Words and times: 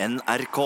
NRK. 0.00 0.58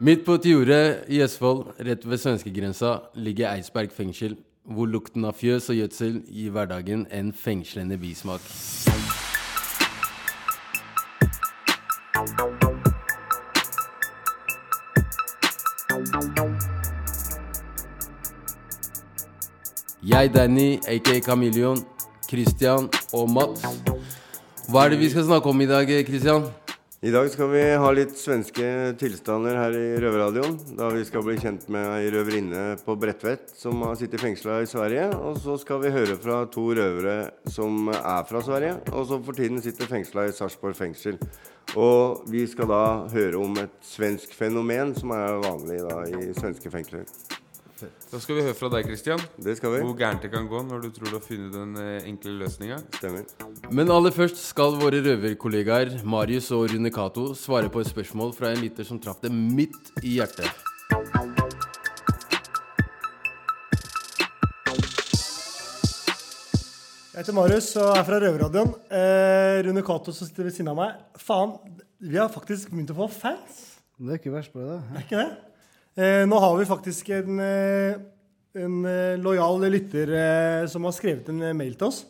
Midt 0.00 0.22
på 0.24 0.38
et 0.38 0.46
jorde 0.48 0.76
i 1.12 1.18
Østfold, 1.20 1.66
rett 1.84 2.06
ved 2.08 2.16
svenskegrensa, 2.16 2.92
ligger 3.14 3.50
Eidsberg 3.50 3.90
fengsel, 3.92 4.38
hvor 4.64 4.86
lukten 4.88 5.26
av 5.28 5.34
fjøs 5.36 5.66
og 5.68 5.76
gjødsel 5.76 6.14
gir 6.24 6.54
hverdagen 6.54 7.02
en 7.12 7.32
fengslende 7.36 7.98
bismak. 8.00 8.40
Jeg, 20.08 20.32
Danny, 20.32 20.78
aka 20.88 21.18
Kameleon, 21.26 21.84
Christian 22.30 22.88
og 23.12 23.28
Mats. 23.28 23.68
Hva 24.72 24.86
er 24.86 24.96
det 24.96 25.02
vi 25.04 25.12
skal 25.12 25.28
snakke 25.28 25.52
om 25.52 25.60
i 25.60 25.68
dag, 25.68 25.92
Christian? 26.08 26.48
I 26.98 27.10
dag 27.14 27.28
skal 27.30 27.46
vi 27.52 27.60
ha 27.78 27.90
litt 27.94 28.16
svenske 28.18 28.64
tilstander 28.98 29.54
her 29.54 29.74
i 29.78 30.00
Røverradioen. 30.02 30.56
Da 30.74 30.88
vi 30.90 31.04
skal 31.06 31.22
bli 31.22 31.36
kjent 31.38 31.68
med 31.70 31.86
ei 31.94 32.08
røverinne 32.10 32.64
på 32.82 32.96
Bredtvet 32.98 33.52
som 33.54 33.84
har 33.86 33.94
sittet 34.00 34.18
fengsla 34.18 34.56
i 34.64 34.66
Sverige. 34.66 35.04
Og 35.14 35.38
så 35.38 35.54
skal 35.62 35.78
vi 35.84 35.94
høre 35.94 36.18
fra 36.18 36.40
to 36.50 36.64
røvere 36.74 37.30
som 37.46 37.86
er 37.94 38.26
fra 38.26 38.42
Sverige, 38.42 38.80
og 38.90 39.06
som 39.12 39.22
for 39.22 39.38
tiden 39.38 39.62
sitter 39.62 39.86
fengsla 39.86 40.26
i 40.26 40.34
Sarpsborg 40.34 40.74
fengsel. 40.74 41.22
Og 41.78 42.26
vi 42.34 42.42
skal 42.50 42.66
da 42.74 42.84
høre 43.14 43.46
om 43.46 43.54
et 43.62 43.78
svensk 43.86 44.34
fenomen 44.34 44.90
som 44.98 45.14
er 45.14 45.38
vanlig 45.46 45.84
da 45.86 46.02
i 46.10 46.32
svenske 46.34 46.74
fengsler. 46.74 47.06
Da 47.86 48.18
skal 48.18 48.38
vi 48.38 48.42
høre 48.42 48.56
fra 48.58 48.70
deg, 48.72 48.86
Christian. 48.88 49.20
Det 49.38 49.54
skal 49.58 49.76
vi. 49.76 49.82
Hvor 49.84 49.94
gærent 49.98 50.24
det 50.24 50.32
kan 50.32 50.48
gå 50.50 50.62
når 50.66 50.82
du 50.82 50.88
tror 50.94 51.12
du 51.12 51.16
har 51.18 51.22
funnet 51.22 51.52
den 51.54 51.76
eh, 51.78 52.08
enkle 52.10 52.34
løsninga. 52.40 52.80
Men 53.70 53.92
aller 53.94 54.14
først 54.14 54.40
skal 54.42 54.78
våre 54.80 55.02
røverkollegaer 55.04 56.00
Marius 56.08 56.50
og 56.56 56.66
Rune 56.72 56.90
Cato 56.94 57.30
svare 57.38 57.70
på 57.70 57.84
et 57.84 57.90
spørsmål 57.92 58.34
fra 58.34 58.50
en 58.54 58.64
lytter 58.64 58.88
som 58.88 58.98
traff 59.02 59.22
dem 59.22 59.38
midt 59.54 59.92
i 60.02 60.16
hjertet. 60.18 60.50
Jeg 67.18 67.24
heter 67.24 67.34
Marius 67.34 67.72
og 67.82 67.96
er 67.98 68.04
fra 68.06 68.22
Røverradioen. 68.22 68.76
Eh, 68.94 69.58
Rune 69.66 69.82
Cato 69.86 70.14
som 70.14 70.26
sitter 70.26 70.50
ved 70.50 70.54
siden 70.54 70.70
av 70.74 70.78
meg. 70.78 70.98
Faen, 71.18 71.58
vi 71.98 72.18
har 72.18 72.30
faktisk 72.30 72.70
begynt 72.70 72.94
å 72.94 73.02
få 73.04 73.12
fans. 73.22 73.66
Det 73.98 74.14
er 74.14 74.20
ikke 74.22 74.34
verst 74.34 74.54
på 74.54 74.62
det. 74.62 74.80
Er 74.94 75.06
ikke 75.06 75.22
det? 75.22 75.47
Eh, 75.98 76.22
nå 76.30 76.38
har 76.38 76.52
vi 76.54 76.66
faktisk 76.68 77.08
en, 77.10 77.40
eh, 77.42 77.96
en 78.54 78.74
eh, 78.86 79.16
lojal 79.18 79.64
lytter 79.66 80.12
eh, 80.14 80.66
som 80.70 80.84
har 80.86 80.94
skrevet 80.94 81.26
en 81.32 81.40
eh, 81.42 81.56
mail 81.58 81.74
til 81.74 81.88
oss. 81.88 82.04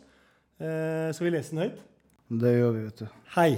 Eh, 0.61 1.09
skal 1.17 1.25
vi 1.25 1.33
lese 1.33 1.55
den 1.55 1.63
høyt? 1.63 1.79
Det 2.29 2.53
gjør 2.53 2.75
vi, 2.75 2.83
vet 2.85 3.01
du. 3.01 3.07
Hei. 3.39 3.49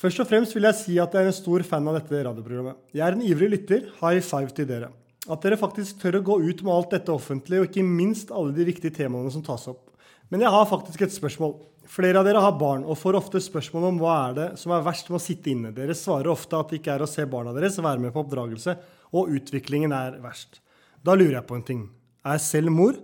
Først 0.00 0.22
og 0.22 0.28
fremst 0.30 0.54
vil 0.54 0.68
jeg 0.68 0.78
si 0.78 0.94
at 1.02 1.16
jeg 1.16 1.26
er 1.26 1.32
en 1.32 1.34
stor 1.34 1.64
fan 1.66 1.90
av 1.90 1.98
dette 1.98 2.22
radioprogrammet. 2.22 2.78
Jeg 2.94 3.02
er 3.02 3.18
en 3.18 3.24
ivrig 3.26 3.50
lytter. 3.50 3.88
High 3.98 4.22
five 4.22 4.54
til 4.54 4.68
dere. 4.70 4.92
At 5.26 5.42
dere 5.42 5.58
faktisk 5.58 5.98
tør 5.98 6.20
å 6.20 6.24
gå 6.30 6.38
ut 6.38 6.62
med 6.62 6.72
alt 6.76 6.94
dette 6.94 7.10
offentlig, 7.10 7.58
og 7.58 7.66
ikke 7.66 7.82
minst 7.82 8.30
alle 8.30 8.54
de 8.54 8.68
viktige 8.70 8.94
temaene 8.94 9.34
som 9.34 9.42
tas 9.42 9.66
opp. 9.72 9.90
Men 10.30 10.46
jeg 10.46 10.54
har 10.54 10.70
faktisk 10.70 11.02
et 11.02 11.18
spørsmål. 11.18 11.56
Flere 11.90 12.20
av 12.20 12.26
dere 12.28 12.38
har 12.38 12.54
barn 12.54 12.84
og 12.86 12.94
får 13.00 13.16
ofte 13.18 13.40
spørsmål 13.42 13.88
om 13.88 13.96
hva 13.98 14.12
er 14.28 14.34
det 14.36 14.44
som 14.60 14.70
er 14.76 14.84
verst 14.86 15.08
med 15.10 15.18
å 15.18 15.24
sitte 15.24 15.50
inne. 15.50 15.72
Dere 15.74 15.96
svarer 15.98 16.30
ofte 16.30 16.54
at 16.54 16.70
det 16.70 16.78
ikke 16.78 16.92
er 16.94 17.02
å 17.02 17.08
se 17.10 17.24
barna 17.26 17.50
deres 17.56 17.80
være 17.82 17.98
med 18.04 18.14
på 18.14 18.22
oppdragelse, 18.22 18.76
og 19.10 19.32
utviklingen 19.34 19.90
er 19.96 20.20
verst. 20.22 20.60
Da 21.02 21.16
lurer 21.18 21.40
jeg 21.40 21.48
på 21.48 21.58
en 21.58 21.66
ting. 21.66 21.82
Er 22.22 22.38
selv 22.38 22.70
mor? 22.70 22.94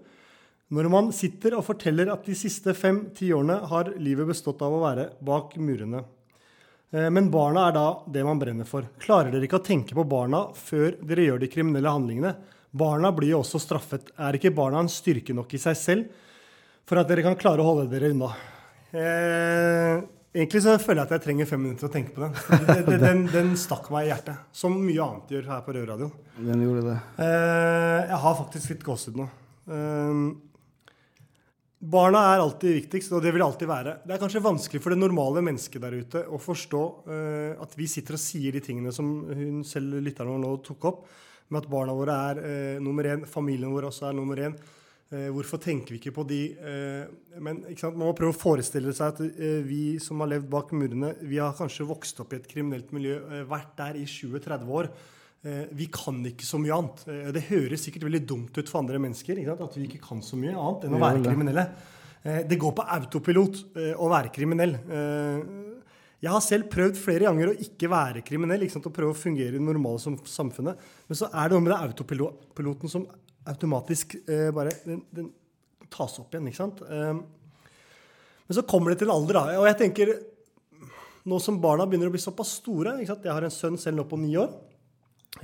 Når 0.71 0.91
man 0.93 1.11
sitter 1.15 1.59
og 1.59 1.67
forteller 1.67 2.13
at 2.15 2.31
de 2.31 2.39
siste 2.39 2.77
fem-ti 2.79 3.33
årene 3.35 3.59
har 3.73 3.91
livet 3.99 4.31
bestått 4.31 4.63
av 4.63 4.79
å 4.79 4.83
være 4.85 5.11
bak 5.19 5.59
murene. 5.59 6.07
Eh, 6.95 7.11
Men 7.11 7.31
barna 7.31 7.67
er 7.67 7.75
da 7.75 7.87
det 8.07 8.23
man 8.27 8.39
brenner 8.39 8.71
for. 8.71 8.87
Klarer 9.03 9.35
dere 9.35 9.51
ikke 9.51 9.59
å 9.63 9.67
tenke 9.67 9.99
på 9.99 10.07
barna 10.07 10.47
før 10.55 10.95
dere 11.03 11.27
gjør 11.27 11.43
de 11.43 11.51
kriminelle 11.51 11.91
handlingene? 11.91 12.37
Barna 12.71 13.11
blir 13.11 13.35
jo 13.35 13.43
også 13.43 13.59
straffet. 13.63 14.15
Er 14.15 14.39
ikke 14.39 14.55
barna 14.55 14.79
en 14.79 14.91
styrke 14.91 15.35
nok 15.35 15.55
i 15.55 15.59
seg 15.59 15.79
selv 15.79 16.27
for 16.87 17.03
at 17.03 17.09
dere 17.11 17.27
kan 17.27 17.39
klare 17.39 17.63
å 17.63 17.75
holde 17.75 17.91
dere 17.91 18.15
unna? 18.15 18.37
Eh, 18.95 20.03
egentlig 20.37 20.63
så 20.63 20.77
føler 20.79 21.03
jeg 21.03 21.09
at 21.09 21.15
jeg 21.17 21.25
trenger 21.27 21.49
fem 21.51 21.63
minutter 21.65 21.89
å 21.89 21.93
tenke 21.93 22.15
på 22.15 22.23
den. 22.23 22.37
Den, 22.67 22.85
den, 22.87 23.01
den, 23.03 23.23
den 23.33 23.55
stakk 23.61 23.91
meg 23.95 24.07
i 24.07 24.13
hjertet. 24.13 24.47
Som 24.55 24.79
mye 24.83 25.03
annet 25.03 25.35
gjør 25.35 25.51
her 25.53 25.65
på 25.67 25.75
Røverradioen. 25.77 26.15
Den 26.39 26.67
gjorde 26.67 26.89
det. 26.91 26.99
Eh, 27.25 28.01
jeg 28.13 28.21
har 28.27 28.41
faktisk 28.43 28.75
litt 28.75 28.87
gåsehud 28.87 29.23
nå. 29.23 29.29
Eh, 29.67 30.21
barna 31.87 32.23
er 32.33 32.43
alltid 32.43 32.79
viktigst, 32.81 33.13
og 33.13 33.23
det 33.25 33.33
vil 33.35 33.45
alltid 33.45 33.69
være. 33.71 33.99
Det 34.07 34.17
er 34.17 34.23
kanskje 34.23 34.45
vanskelig 34.45 34.83
for 34.83 34.95
det 34.95 35.01
normale 35.01 35.43
mennesket 35.45 35.83
der 35.83 35.99
ute 36.01 36.25
å 36.33 36.41
forstå 36.41 36.83
eh, 37.13 37.53
at 37.63 37.77
vi 37.79 37.89
sitter 37.91 38.17
og 38.17 38.23
sier 38.23 38.57
de 38.57 38.65
tingene 38.65 38.95
som 38.95 39.11
hun 39.29 39.63
selv, 39.67 39.99
lytteren 40.05 40.33
vår, 40.35 40.43
nå 40.43 40.55
tok 40.67 40.89
opp, 40.91 41.05
med 41.53 41.63
at 41.63 41.71
barna 41.71 41.95
våre 41.95 42.17
er 42.31 42.41
eh, 42.43 42.81
nummer 42.83 43.07
én, 43.07 43.27
familien 43.31 43.75
vår 43.75 43.91
også 43.91 44.09
er 44.09 44.17
nummer 44.19 44.41
én. 44.49 44.57
Eh, 45.15 45.29
hvorfor 45.31 45.61
tenker 45.63 45.95
vi 45.95 46.01
ikke 46.01 46.15
på 46.17 46.25
de? 46.27 46.41
Eh, 46.59 47.11
men 47.39 47.61
man 47.63 48.09
må 48.09 48.15
prøve 48.19 48.35
å 48.35 48.39
forestille 48.39 48.91
seg 48.97 49.13
at 49.13 49.21
eh, 49.23 49.61
vi 49.63 50.01
som 50.03 50.19
har 50.25 50.33
levd 50.33 50.49
bak 50.51 50.73
murene, 50.75 51.13
vi 51.23 51.39
har 51.39 51.55
kanskje 51.55 51.87
vokst 51.87 52.25
opp 52.25 52.35
i 52.35 52.41
et 52.41 52.49
kriminelt 52.51 52.91
miljø, 52.97 53.21
vært 53.47 53.77
der 53.79 54.01
i 54.01 54.07
20-30 54.07 54.73
år. 54.81 54.91
Vi 55.79 55.87
kan 55.95 56.17
ikke 56.27 56.43
så 56.43 56.59
mye 56.59 56.75
annet. 56.75 57.03
Det 57.37 57.43
høres 57.53 57.85
sikkert 57.87 58.09
veldig 58.09 58.21
dumt 58.27 58.57
ut 58.57 58.67
for 58.67 58.81
andre 58.81 58.99
mennesker 58.99 59.39
at 59.53 59.77
vi 59.79 59.85
ikke 59.87 60.01
kan 60.03 60.19
så 60.25 60.35
mye 60.41 60.57
annet 60.57 60.87
enn 60.89 60.97
å 60.97 60.99
være 60.99 61.21
kriminelle. 61.23 61.65
Det 62.51 62.59
går 62.59 62.73
på 62.75 62.87
autopilot 62.97 63.61
å 63.95 64.09
være 64.11 64.33
kriminell. 64.35 64.75
Jeg 66.25 66.33
har 66.33 66.43
selv 66.43 66.67
prøvd 66.73 66.99
flere 66.99 67.29
ganger 67.29 67.53
å 67.53 67.55
ikke 67.63 67.93
være 67.93 68.25
kriminell, 68.27 68.65
ikke 68.67 68.75
sant? 68.75 68.89
å 68.91 68.97
prøve 68.97 69.15
å 69.15 69.21
fungere 69.21 69.55
i 69.55 69.61
det 69.61 69.63
normale 69.63 70.17
samfunnet. 70.27 70.83
Men 71.07 71.21
så 71.21 71.31
er 71.31 71.47
det 71.47 71.55
noe 71.55 71.67
med 71.69 71.75
det 71.77 71.81
autopiloten 71.93 72.91
som 72.91 73.07
automatisk 73.53 74.17
eh, 74.27 74.51
bare 74.55 74.75
den, 74.85 75.03
den 75.15 75.33
tas 75.93 76.19
opp 76.21 76.35
igjen. 76.35 76.49
ikke 76.51 76.63
sant? 76.63 76.83
Eh, 76.87 77.19
men 78.47 78.59
så 78.59 78.63
kommer 78.69 78.93
det 78.93 79.03
til 79.03 79.11
alder, 79.11 79.41
da. 79.41 79.59
Og 79.61 79.67
jeg 79.71 79.81
tenker 79.83 80.15
nå 81.27 81.39
som 81.43 81.59
barna 81.59 81.87
begynner 81.89 82.11
å 82.11 82.15
bli 82.15 82.23
såpass 82.23 82.59
store 82.61 83.01
ikke 83.01 83.11
sant? 83.11 83.27
Jeg 83.27 83.35
har 83.35 83.47
en 83.47 83.55
sønn 83.55 83.79
selv 83.81 83.99
nå 83.99 84.07
på 84.07 84.19
ni 84.21 84.37
år. 84.39 84.53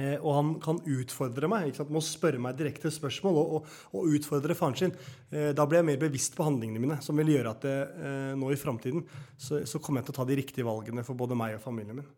Eh, 0.00 0.14
og 0.22 0.36
han 0.38 0.52
kan 0.62 0.78
utfordre 0.88 1.48
meg 1.52 1.68
ikke 1.68 1.82
sant? 1.82 1.90
med 1.92 2.00
å 2.00 2.06
spørre 2.06 2.40
meg 2.40 2.56
direkte 2.56 2.88
spørsmål 2.94 3.36
og, 3.36 3.50
og, 3.58 3.74
og 3.98 4.14
utfordre 4.16 4.56
faren 4.56 4.78
sin. 4.78 4.94
Eh, 5.28 5.50
da 5.56 5.66
blir 5.68 5.82
jeg 5.82 5.88
mer 5.90 6.00
bevisst 6.00 6.36
på 6.38 6.46
handlingene 6.46 6.80
mine, 6.80 6.98
som 7.04 7.18
vil 7.20 7.34
gjøre 7.34 7.52
at 7.52 7.66
det, 7.66 7.76
eh, 8.00 8.30
nå 8.38 8.52
i 8.52 8.60
framtiden 8.60 9.04
så, 9.36 9.60
så 9.68 9.82
kommer 9.82 10.00
jeg 10.00 10.08
til 10.08 10.16
å 10.16 10.18
ta 10.20 10.28
de 10.30 10.38
riktige 10.40 10.68
valgene 10.68 11.04
for 11.04 11.18
både 11.18 11.36
meg 11.38 11.58
og 11.58 11.64
familien 11.64 12.00
min. 12.00 12.10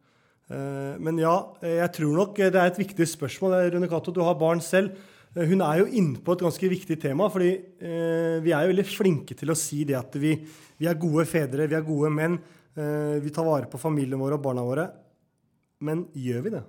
Men 0.45 1.17
ja, 1.17 1.33
jeg 1.65 1.89
tror 1.97 2.19
nok 2.19 2.37
det 2.37 2.59
er 2.61 2.67
et 2.69 2.77
viktig 2.77 3.07
spørsmål. 3.09 3.55
Rune 3.73 3.89
Cato, 3.89 4.13
du 4.13 4.19
har 4.21 4.35
barn 4.37 4.61
selv. 4.61 4.93
Eh, 5.35 5.49
Hun 5.51 5.63
er 5.67 5.81
jo 5.83 5.87
inne 5.91 6.21
på 6.23 6.35
et 6.37 6.45
ganske 6.47 6.71
viktig 6.71 6.99
tema, 7.03 7.29
fordi 7.33 7.51
eh, 7.83 8.37
vi 8.45 8.53
er 8.55 8.65
jo 8.65 8.73
veldig 8.73 8.87
flinke 8.87 9.35
til 9.39 9.51
å 9.51 9.59
si 9.59 9.83
det 9.89 9.97
at 9.99 10.15
vi, 10.21 10.37
vi 10.79 10.87
er 10.91 11.01
gode 11.01 11.27
fedre, 11.31 11.67
vi 11.71 11.79
er 11.79 11.87
gode 11.87 12.13
menn, 12.15 12.39
eh, 12.79 13.19
vi 13.23 13.33
tar 13.35 13.47
vare 13.47 13.71
på 13.71 13.81
familien 13.83 14.21
vår 14.21 14.39
og 14.39 14.45
barna 14.47 14.65
våre. 14.67 14.89
Men 15.85 16.07
gjør 16.15 16.45
vi 16.47 16.55
det? 16.55 16.63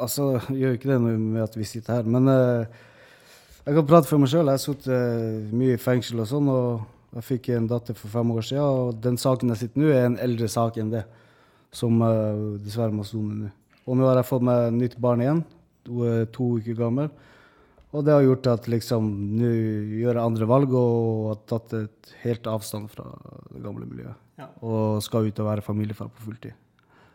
Altså, 0.00 0.32
jeg 0.50 0.60
gjør 0.62 0.76
ikke 0.78 0.90
det 0.90 1.00
med 1.04 1.42
at 1.42 1.54
vi 1.58 1.66
sitter 1.68 1.98
her, 1.98 2.08
men 2.10 2.30
eh, 2.30 2.80
jeg 3.64 3.78
kan 3.78 3.86
prate 3.88 4.10
for 4.10 4.22
meg 4.22 4.30
sjøl. 4.30 4.46
Jeg 4.46 4.58
har 4.58 4.62
sittet 4.62 4.90
eh, 4.94 5.52
mye 5.54 5.76
i 5.76 5.80
fengsel 5.80 6.22
og 6.22 6.30
sånn, 6.30 6.50
og 6.52 7.18
jeg 7.18 7.26
fikk 7.28 7.50
en 7.54 7.68
datter 7.70 7.98
for 7.98 8.10
fem 8.10 8.32
år 8.34 8.46
siden, 8.46 8.62
og 8.62 9.02
den 9.02 9.18
saken 9.20 9.52
jeg 9.54 9.62
sitter 9.64 9.82
nå, 9.82 9.90
er 9.90 10.08
en 10.08 10.18
eldre 10.22 10.48
sak 10.50 10.78
enn 10.82 10.90
det, 10.94 11.04
som 11.74 11.98
eh, 12.06 12.40
dessverre 12.62 12.94
må 12.94 13.06
sone 13.06 13.42
nå. 13.42 13.52
Og 13.84 13.98
nå 13.98 14.06
har 14.08 14.22
jeg 14.22 14.30
fått 14.30 14.46
meg 14.46 14.70
nytt 14.78 14.94
barn 15.02 15.22
igjen. 15.22 15.44
Hun 15.88 16.10
er 16.10 16.26
to 16.34 16.50
uker 16.58 16.76
gammel. 16.78 17.08
Og 17.94 18.02
det 18.02 18.14
har 18.14 18.24
gjort 18.26 18.50
at 18.50 18.66
liksom 18.70 19.06
nå 19.38 19.48
gjør 20.00 20.18
jeg 20.18 20.24
andre 20.24 20.48
valg 20.50 20.72
og 20.74 21.30
har 21.30 21.40
tatt 21.52 21.74
et 21.78 22.14
helt 22.24 22.48
avstand 22.50 22.90
fra 22.90 23.06
det 23.52 23.62
gamle 23.62 23.86
miljøet. 23.86 24.18
Ja. 24.40 24.48
Og 24.66 25.02
skal 25.04 25.28
ut 25.28 25.40
og 25.40 25.46
være 25.46 25.62
familiefar 25.62 26.10
på 26.10 26.26
fulltid. 26.26 26.56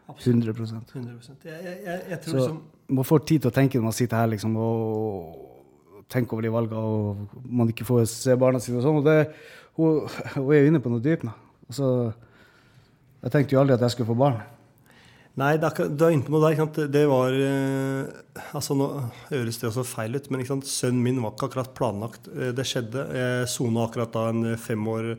100 0.09 0.55
100%. 0.55 1.43
jeg, 1.45 1.73
jeg, 1.85 1.99
jeg 2.09 2.19
tror 2.23 2.31
så 2.31 2.37
liksom 2.39 2.61
man 2.89 3.05
får 3.05 3.19
tid 3.29 3.43
til 3.43 3.51
å 3.51 3.53
tenke 3.53 3.77
når 3.77 3.85
man 3.85 3.93
sitter 3.93 4.17
her 4.17 4.31
liksom, 4.31 4.55
og 4.57 6.05
tenker 6.09 6.33
over 6.33 6.45
de 6.45 6.53
valgene, 6.53 6.79
og 6.81 7.43
man 7.45 7.69
ikke 7.69 7.85
får 7.85 8.07
se 8.09 8.33
barna 8.39 8.61
sine 8.63 8.79
og 8.79 8.85
sånn. 8.87 8.97
Og 9.01 9.05
det, 9.05 9.17
hun, 9.77 10.07
hun 10.33 10.53
er 10.55 10.63
jo 10.63 10.71
inne 10.71 10.81
på 10.81 10.89
noe 10.89 11.03
dypt 11.03 11.27
nå. 11.27 11.35
Så 11.69 11.89
jeg 13.21 13.33
tenkte 13.35 13.55
jo 13.55 13.61
aldri 13.61 13.75
at 13.77 13.85
jeg 13.85 13.93
skulle 13.93 14.09
få 14.09 14.17
barn. 14.17 14.39
Nei, 15.37 15.53
du 15.61 15.65
er 15.69 16.11
inne 16.11 16.25
på 16.25 16.33
noe 16.33 16.41
der. 16.41 16.55
Ikke 16.55 16.65
sant? 16.65 16.79
Det 16.91 17.03
var 17.07 17.35
eh, 17.37 18.47
Altså, 18.57 18.75
nå 18.75 18.87
høres 19.29 19.59
det 19.61 19.69
også 19.69 19.85
feil 19.87 20.17
ut, 20.17 20.25
men 20.33 20.41
sønnen 20.67 21.03
min 21.05 21.21
var 21.23 21.35
ikke 21.35 21.47
akkurat 21.51 21.69
planlagt. 21.77 22.27
Eh, 22.33 22.49
Det 22.57 22.65
skjedde. 22.67 23.05
Jeg 23.15 23.47
sona 23.53 23.85
akkurat 23.87 24.11
da 24.11 24.25
en 24.33 24.57
fem, 24.59 24.83
år, 24.91 25.13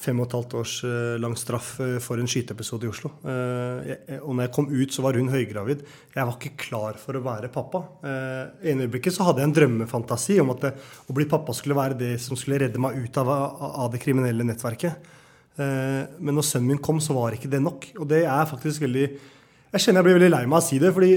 fem 0.00 0.18
og 0.18 0.26
et 0.26 0.34
halvt 0.34 0.56
års 0.58 0.74
eh, 0.88 1.14
lang 1.22 1.36
straff 1.38 1.74
eh, 1.84 1.98
for 2.02 2.18
en 2.18 2.26
skyteepisode 2.30 2.88
i 2.88 2.90
Oslo. 2.90 3.12
Eh, 3.22 4.18
Og 4.24 4.32
når 4.34 4.48
jeg 4.48 4.54
kom 4.56 4.70
ut, 4.74 4.90
så 4.96 5.04
var 5.06 5.20
hun 5.20 5.30
høygravid. 5.30 5.84
Jeg 6.16 6.26
var 6.26 6.34
ikke 6.40 6.56
klar 6.66 6.98
for 6.98 7.20
å 7.20 7.22
være 7.30 7.52
pappa. 7.54 7.84
Eh, 8.02 8.44
I 8.66 8.72
ene 8.74 8.88
øyeblikket 8.88 9.14
så 9.14 9.28
hadde 9.28 9.44
jeg 9.44 9.52
en 9.52 9.58
drømmefantasi 9.60 10.40
om 10.42 10.50
at 10.56 10.66
det, 10.66 10.74
å 11.06 11.14
bli 11.14 11.28
pappa 11.30 11.54
skulle 11.54 11.78
være 11.78 12.00
det 12.00 12.16
som 12.24 12.34
skulle 12.40 12.58
redde 12.64 12.82
meg 12.82 12.98
ut 13.04 13.22
av, 13.22 13.30
av 13.86 13.92
det 13.94 14.02
kriminelle 14.02 14.48
nettverket. 14.50 15.12
Eh, 15.60 16.00
Men 16.18 16.34
når 16.40 16.48
sønnen 16.56 16.72
min 16.74 16.82
kom, 16.82 16.98
så 16.98 17.14
var 17.14 17.38
ikke 17.38 17.52
det 17.54 17.62
nok. 17.62 17.92
Og 18.00 18.08
det 18.10 18.24
er 18.24 18.50
faktisk 18.50 18.88
veldig 18.88 19.12
Jeg 19.70 19.84
kjenner 19.84 20.02
jeg 20.02 20.08
blir 20.08 20.18
veldig 20.18 20.32
lei 20.32 20.46
meg 20.48 20.56
av 20.58 20.64
å 20.64 20.66
si 20.66 20.78
det, 20.82 20.90
fordi 20.96 21.10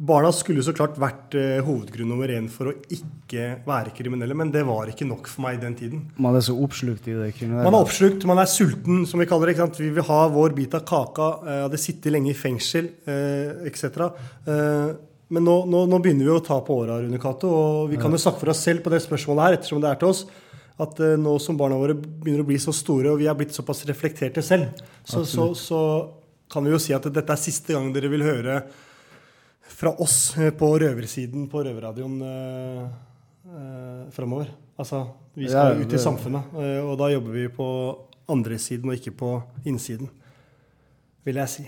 barna 0.00 0.30
skulle 0.32 0.62
så 0.64 0.72
klart 0.74 0.96
vært 0.98 1.34
eh, 1.36 1.58
hovedgrunn 1.62 2.08
nummer 2.10 2.30
én 2.32 2.48
for 2.50 2.70
å 2.70 2.72
ikke 2.90 3.44
være 3.66 3.92
kriminelle, 3.94 4.34
men 4.34 4.50
det 4.50 4.64
var 4.66 4.88
ikke 4.90 5.06
nok 5.06 5.28
for 5.28 5.44
meg 5.44 5.58
i 5.58 5.62
den 5.62 5.76
tiden. 5.78 6.00
Man 6.18 6.38
er 6.38 6.42
så 6.42 6.56
oppslukt 6.56 7.06
i 7.06 7.14
det 7.18 7.28
kriminelle. 7.36 7.66
Man 7.68 7.76
er 7.76 7.84
oppslukt, 7.84 8.26
man 8.26 8.40
er 8.42 8.50
sulten, 8.50 9.04
som 9.06 9.20
vi 9.22 9.28
kaller 9.30 9.50
det. 9.50 9.54
ikke 9.54 9.66
sant? 9.68 9.78
Vi 9.82 9.92
vil 9.94 10.08
ha 10.08 10.20
vår 10.32 10.56
bit 10.56 10.74
av 10.78 10.82
kaka. 10.88 11.28
Eh, 11.44 11.62
hadde 11.68 11.82
sittet 11.82 12.10
lenge 12.14 12.32
i 12.32 12.38
fengsel 12.38 12.90
eh, 13.04 13.62
etc. 13.70 14.08
Eh, 14.48 14.90
men 15.30 15.46
nå, 15.46 15.56
nå, 15.70 15.84
nå 15.86 16.00
begynner 16.02 16.26
vi 16.26 16.34
å 16.34 16.42
ta 16.42 16.58
på 16.66 16.80
åra, 16.82 16.98
Rune 17.04 17.20
Cato. 17.22 17.50
Og 17.54 17.92
vi 17.92 18.00
kan 18.00 18.10
jo 18.10 18.18
snakke 18.18 18.42
for 18.42 18.50
oss 18.50 18.64
selv 18.66 18.82
på 18.82 18.90
det 18.90 19.04
spørsmålet 19.04 19.46
her, 19.46 19.58
ettersom 19.60 19.84
det 19.84 19.92
er 19.92 20.00
til 20.00 20.10
oss. 20.10 20.24
At 20.80 20.98
eh, 21.04 21.14
nå 21.20 21.36
som 21.44 21.60
barna 21.60 21.78
våre 21.78 21.94
begynner 21.94 22.42
å 22.42 22.48
bli 22.48 22.58
så 22.58 22.74
store, 22.74 23.12
og 23.12 23.20
vi 23.20 23.28
er 23.30 23.38
blitt 23.38 23.54
såpass 23.54 23.84
reflekterte 23.86 24.42
selv, 24.42 24.80
så, 25.04 25.22
så, 25.28 25.52
så 25.54 25.82
kan 26.50 26.66
vi 26.66 26.72
jo 26.74 26.80
si 26.82 26.94
at 26.96 27.06
dette 27.12 27.34
er 27.34 27.40
siste 27.40 27.76
gang 27.76 27.92
dere 27.94 28.10
vil 28.10 28.26
høre 28.26 28.60
fra 29.70 29.92
oss 30.02 30.36
eh, 30.36 30.50
på 30.54 30.72
røversiden 30.82 31.46
på 31.50 31.62
Røverradioen 31.64 32.20
eh, 32.26 32.84
eh, 33.46 34.06
framover. 34.14 34.50
Altså, 34.80 35.04
vi 35.36 35.48
skal 35.48 35.76
Ja, 35.76 35.82
ut 35.84 35.92
i 35.94 36.00
samfunnet, 36.00 36.54
eh, 36.58 36.80
og 36.82 36.96
da 37.00 37.10
jobber 37.12 37.36
vi 37.36 37.46
på 37.54 37.66
andre 38.30 38.58
siden 38.62 38.90
og 38.90 38.98
ikke 38.98 39.14
på 39.16 39.34
innsiden, 39.66 40.10
vil 41.26 41.40
jeg 41.42 41.52
si. 41.54 41.66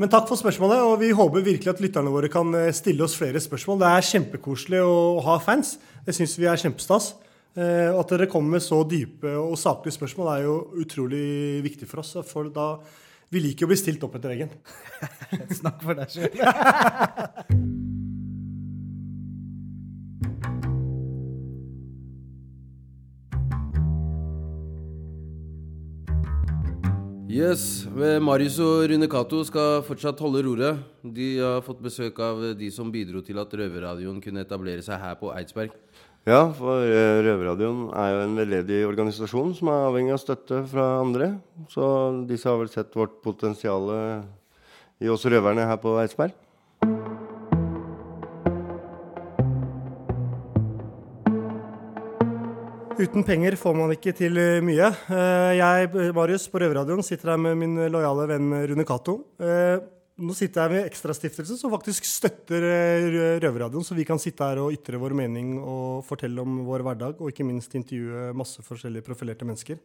Men 0.00 0.08
takk 0.10 0.24
for 0.26 0.40
spørsmålet, 0.40 0.80
og 0.82 0.96
vi 1.02 1.10
håper 1.14 1.44
virkelig 1.44 1.68
at 1.68 1.82
lytterne 1.84 2.10
våre 2.10 2.30
kan 2.32 2.48
eh, 2.56 2.72
stille 2.74 3.04
oss 3.04 3.16
flere 3.18 3.42
spørsmål. 3.42 3.82
Det 3.82 3.90
er 3.90 4.08
kjempekoselig 4.08 4.80
å 4.82 5.20
ha 5.26 5.36
fans. 5.42 5.76
Det 6.06 6.16
syns 6.16 6.38
vi 6.40 6.48
er 6.50 6.60
kjempestas. 6.60 7.12
Og 7.52 7.98
at 8.00 8.08
dere 8.14 8.24
kommer 8.32 8.54
med 8.54 8.62
så 8.64 8.78
dype 8.88 9.28
og 9.36 9.58
saklige 9.60 9.92
spørsmål 9.92 10.28
er 10.32 10.44
jo 10.46 10.54
utrolig 10.80 11.60
viktig 11.60 11.84
for 11.84 12.00
oss. 12.00 12.14
For 12.24 12.48
da 12.48 12.78
Vi 13.32 13.40
liker 13.40 13.64
å 13.64 13.70
bli 13.70 13.78
stilt 13.80 14.02
opp 14.04 14.18
etter 14.18 14.34
veggen. 14.34 14.50
Snakk 15.60 15.80
for 15.80 15.96
deg 15.96 16.12
sjøl. 16.12 16.34
Yes, 27.32 27.86
Marius 28.20 28.58
og 28.60 28.82
Rune 28.90 29.08
Cato 29.08 29.38
skal 29.48 29.80
fortsatt 29.86 30.20
holde 30.20 30.42
roret. 30.44 30.84
De 31.00 31.30
har 31.40 31.64
fått 31.64 31.80
besøk 31.80 32.20
av 32.20 32.44
de 32.60 32.68
som 32.68 32.92
bidro 32.92 33.24
til 33.24 33.40
at 33.40 33.54
Røverradioen 33.56 34.20
kunne 34.20 34.44
etablere 34.44 34.84
seg 34.84 35.00
her 35.00 35.16
på 35.16 35.32
Eidsberg. 35.32 35.72
Ja, 36.22 36.44
for 36.54 36.84
eh, 36.86 37.18
Røverradioen 37.26 37.88
er 37.98 38.12
jo 38.12 38.20
en 38.22 38.36
veldedig 38.38 38.84
organisasjon 38.86 39.56
som 39.58 39.72
er 39.72 39.88
avhengig 39.88 40.14
av 40.14 40.20
støtte 40.22 40.60
fra 40.70 40.84
andre. 41.00 41.32
Så 41.72 41.84
disse 42.28 42.46
har 42.46 42.60
vel 42.60 42.70
sett 42.70 42.94
vårt 42.94 43.18
potensial 43.24 43.90
i 45.02 45.10
oss 45.10 45.26
røverne 45.26 45.66
her 45.66 45.82
på 45.82 45.96
Eidsberg. 45.98 46.38
Uten 53.02 53.24
penger 53.26 53.56
får 53.58 53.74
man 53.74 53.90
ikke 53.96 54.12
til 54.14 54.36
eh, 54.38 54.60
mye. 54.62 54.92
Eh, 55.10 55.52
Jeg, 55.58 55.88
Marius, 56.14 56.44
på 56.52 56.60
Røverradioen 56.62 57.02
sitter 57.02 57.32
her 57.32 57.40
med 57.40 57.58
min 57.58 57.74
lojale 57.90 58.28
venn 58.30 58.52
Rune 58.70 58.86
Cato. 58.86 59.16
Eh, 60.22 60.26
Nå 60.26 60.34
sitter 60.38 60.62
jeg 60.62 60.72
med 60.76 60.86
Ekstrastiftelsen, 60.86 61.58
som 61.58 61.72
faktisk 61.72 62.06
støtter 62.06 62.62
eh, 62.62 63.38
Røverradioen, 63.42 63.84
så 63.84 63.94
vi 63.94 64.06
kan 64.06 64.20
sitte 64.22 64.46
her 64.46 64.60
og 64.62 64.72
ytre 64.72 65.00
vår 65.00 65.14
mening 65.18 65.56
og 65.58 66.04
fortelle 66.06 66.40
om 66.42 66.62
vår 66.66 66.84
hverdag, 66.86 67.20
og 67.20 67.32
ikke 67.32 67.46
minst 67.46 67.74
intervjue 67.74 68.32
masse 68.36 68.62
forskjellige 68.62 69.04
profilerte 69.06 69.44
mennesker. 69.44 69.80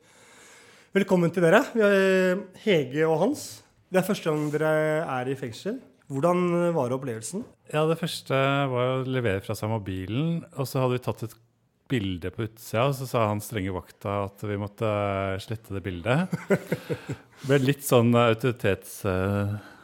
Velkommen 0.93 1.31
til 1.33 1.43
dere, 1.43 1.63
Vi 1.73 1.81
har 1.83 2.43
Hege 2.63 3.07
og 3.07 3.19
Hans. 3.25 3.63
Det 3.91 3.99
er 4.01 4.07
første 4.07 4.29
gang 4.29 4.47
dere 4.51 4.71
er 5.03 5.29
i 5.29 5.35
fengsel. 5.35 5.79
Hvordan 6.07 6.71
var 6.73 6.93
opplevelsen? 6.95 7.43
Ja, 7.73 7.83
det 7.89 7.97
første 7.99 8.37
var 8.71 8.93
å 8.93 9.03
levere 9.03 9.43
fra 9.43 9.55
seg 9.57 9.69
mobilen, 9.69 10.45
og 10.55 10.67
så 10.69 10.79
hadde 10.79 10.95
vi 10.95 11.03
tatt 11.03 11.25
et 11.27 11.35
bilde 11.91 12.31
på 12.31 12.45
utsida, 12.45 12.85
og 12.87 12.95
så 12.95 13.07
sa 13.07 13.25
han 13.27 13.43
strenge 13.43 13.73
vakta 13.75 14.21
at 14.25 14.43
vi 14.47 14.59
måtte 14.59 14.87
slette 15.43 15.75
det 15.75 15.83
bildet. 15.83 16.37
Det 17.37 17.45
Ble 17.51 17.59
litt 17.61 17.83
sånn 17.85 18.15
autoritets... 18.17 19.01
eh, 19.05 19.51
ja, 19.51 19.76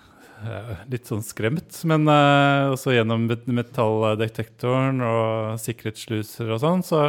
litt 0.91 1.09
sånn 1.09 1.23
skremt, 1.25 1.79
men 1.89 2.07
eh, 2.11 2.71
også 2.73 2.95
gjennom 2.95 3.25
metalldetektoren 3.29 5.01
og 5.05 5.61
sikkerhetssluser 5.63 6.51
og 6.53 6.61
sånn, 6.63 6.85
så 6.85 7.05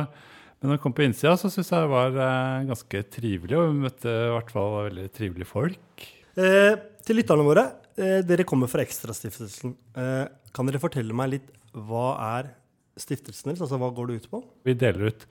men 0.65 0.71
når 0.71 0.79
jeg 0.79 0.83
kom 0.87 0.95
på 0.97 1.05
innsida, 1.05 1.35
så 1.37 1.51
syns 1.53 1.69
jeg 1.69 1.85
det 1.85 1.93
var 1.93 2.15
eh, 2.25 2.67
ganske 2.71 3.01
trivelig, 3.13 3.57
og 3.59 3.67
vi 3.69 3.83
møtte 3.83 4.09
i 4.09 4.31
hvert 4.33 4.53
fall 4.55 4.77
veldig 4.87 5.03
trivelige 5.13 5.51
folk. 5.51 6.05
Eh, 6.41 6.77
til 7.05 7.19
lytterne 7.21 7.45
våre, 7.45 7.65
eh, 8.01 8.23
dere 8.25 8.47
kommer 8.49 8.71
fra 8.73 8.81
Ekstrastiftelsen. 8.81 9.75
Eh, 10.01 10.23
kan 10.57 10.71
dere 10.71 10.81
fortelle 10.81 11.13
meg 11.13 11.35
litt 11.35 11.51
hva 11.77 12.07
er 12.39 12.49
stiftelsen 12.97 13.51
deres? 13.51 13.61
Altså 13.67 13.77
hva 13.83 13.91
går 13.93 14.09
det 14.09 14.23
ut 14.23 14.31
på? 14.33 14.41
Vi 14.65 14.77
deler 14.79 15.13
ut 15.13 15.27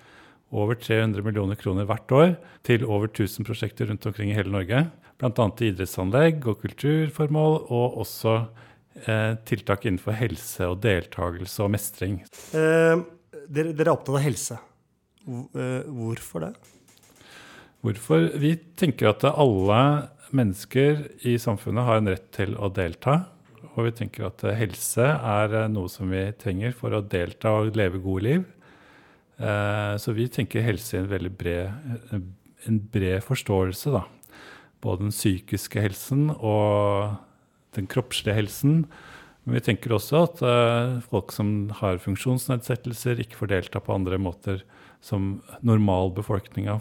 over 0.54 0.78
300 0.78 1.26
millioner 1.26 1.58
kroner 1.60 1.88
hvert 1.90 2.14
år 2.14 2.36
til 2.66 2.86
over 2.86 3.10
1000 3.10 3.48
prosjekter 3.48 3.90
rundt 3.90 4.06
omkring 4.10 4.32
i 4.32 4.38
hele 4.38 4.54
Norge. 4.54 4.86
Bl.a. 5.22 5.48
til 5.58 5.72
idrettsanlegg 5.72 6.46
og 6.50 6.62
kulturformål, 6.64 7.58
og 7.74 7.98
også 8.04 8.36
eh, 9.06 9.34
tiltak 9.48 9.88
innenfor 9.88 10.18
helse 10.18 10.68
og 10.70 10.82
deltakelse 10.84 11.66
og 11.66 11.74
mestring. 11.74 12.22
Eh, 12.54 13.04
dere, 13.48 13.74
dere 13.74 13.88
er 13.88 13.94
opptatt 13.94 14.18
av 14.18 14.26
helse. 14.26 14.60
Eh, 15.28 15.92
hvorfor 16.00 16.48
det? 16.48 16.54
Hvorfor? 17.84 18.30
Vi 18.40 18.56
tenker 18.80 19.12
at 19.12 19.26
alle 19.28 19.84
mennesker 20.34 21.06
i 21.28 21.38
samfunnet 21.42 21.88
har 21.88 22.02
en 22.02 22.12
rett 22.14 22.30
til 22.36 22.58
å 22.58 22.72
delta. 22.74 23.24
Og 23.74 23.88
vi 23.88 23.94
tenker 23.98 24.28
at 24.28 24.44
helse 24.58 25.06
er 25.06 25.56
noe 25.72 25.90
som 25.90 26.12
vi 26.14 26.28
trenger 26.38 26.76
for 26.78 26.94
å 26.94 27.02
delta 27.02 27.56
og 27.60 27.74
leve 27.78 28.02
gode 28.04 28.28
liv. 28.28 28.44
Eh, 29.40 29.96
Så 29.98 30.14
vi 30.14 30.28
tenker 30.28 30.62
helse 30.66 30.98
i 30.98 31.00
en 31.02 31.10
veldig 31.10 31.32
bred, 31.38 31.72
en 32.68 32.80
bred 32.92 33.24
forståelse, 33.24 33.92
da. 33.92 34.04
Både 34.84 35.06
den 35.08 35.16
psykiske 35.16 35.82
helsen 35.82 36.30
og 36.36 37.16
den 37.76 37.88
kroppslige 37.88 38.36
helsen. 38.36 38.86
Men 39.44 39.58
vi 39.58 39.64
tenker 39.66 39.96
også 39.96 40.24
at 40.24 40.44
eh, 40.48 41.00
folk 41.12 41.34
som 41.36 41.70
har 41.82 42.00
funksjonsnedsettelser, 42.04 43.20
ikke 43.24 43.42
får 43.42 43.52
delta 43.52 43.82
på 43.84 43.96
andre 43.96 44.20
måter 44.22 44.64
som 45.04 45.42
normalbefolkninga 45.66 46.78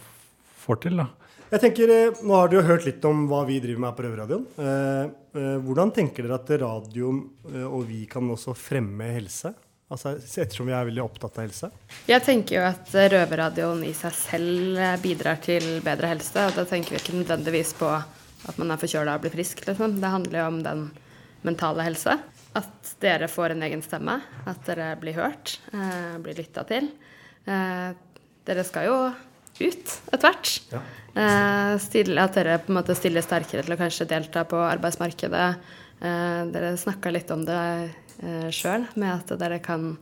får 0.63 0.83
til. 0.85 1.01
da. 1.03 1.09
Jeg 1.53 1.61
tenker, 1.61 1.91
eh, 1.91 2.21
Nå 2.23 2.37
har 2.39 2.49
dere 2.49 2.69
hørt 2.69 2.87
litt 2.87 3.05
om 3.05 3.27
hva 3.29 3.43
vi 3.49 3.59
driver 3.61 3.83
med 3.87 3.97
på 3.97 4.07
Røverradioen. 4.07 4.47
Eh, 4.57 5.11
eh, 5.41 5.59
hvordan 5.65 5.91
tenker 5.93 6.25
dere 6.25 6.39
at 6.39 6.55
radioen 6.63 7.25
eh, 7.51 7.67
og 7.67 7.89
vi 7.91 8.07
kan 8.07 8.31
også 8.31 8.55
fremme 8.57 9.11
helse? 9.19 9.55
Altså, 9.93 10.15
Ettersom 10.17 10.71
vi 10.71 10.75
er 10.77 10.89
veldig 10.89 11.05
opptatt 11.05 11.37
av 11.39 11.47
helse. 11.47 11.71
Jeg 12.09 12.25
tenker 12.25 12.59
jo 12.59 12.65
at 12.65 12.93
røverradioen 13.13 13.83
i 13.85 13.93
seg 13.97 14.15
selv 14.17 14.81
eh, 14.81 14.99
bidrar 15.03 15.41
til 15.45 15.67
bedre 15.85 16.15
helse. 16.15 16.49
Og 16.49 16.57
da 16.57 16.67
tenker 16.69 16.97
vi 16.97 17.03
ikke 17.03 17.19
nødvendigvis 17.19 17.75
på 17.79 17.91
at 17.93 18.59
man 18.59 18.73
er 18.75 18.81
forkjøla 18.81 19.17
og 19.19 19.25
blir 19.25 19.35
frisk, 19.35 19.63
liksom. 19.69 20.01
Det 20.03 20.13
handler 20.15 20.41
jo 20.41 20.47
om 20.51 20.63
den 20.65 20.87
mentale 21.47 21.85
helse. 21.87 22.17
At 22.59 22.95
dere 23.03 23.29
får 23.31 23.55
en 23.55 23.67
egen 23.69 23.85
stemme. 23.85 24.19
At 24.49 24.65
dere 24.67 24.95
blir 25.01 25.17
hørt, 25.21 25.59
eh, 25.73 26.17
blir 26.25 26.41
lytta 26.41 26.65
til. 26.69 26.91
Eh, 27.47 27.93
dere 28.49 28.65
skal 28.65 28.89
jo 28.89 28.97
ut 29.63 29.95
etter 30.13 30.27
hvert. 30.27 30.51
Eh, 31.15 31.77
at 31.77 32.35
dere 32.35 32.59
på 32.59 32.73
en 32.73 32.79
måte 32.81 32.97
stiller 32.97 33.25
sterkere 33.25 33.65
til 33.65 33.75
å 33.75 33.81
kanskje 33.81 34.09
delta 34.09 34.45
på 34.49 34.57
arbeidsmarkedet. 34.57 35.49
Eh, 36.03 36.47
dere 36.51 36.77
snakka 36.77 37.13
litt 37.15 37.31
om 37.31 37.45
det 37.47 37.63
eh, 38.23 38.49
sjøl, 38.51 38.89
med 38.99 39.13
at 39.15 39.35
dere 39.39 39.61
kan 39.63 39.93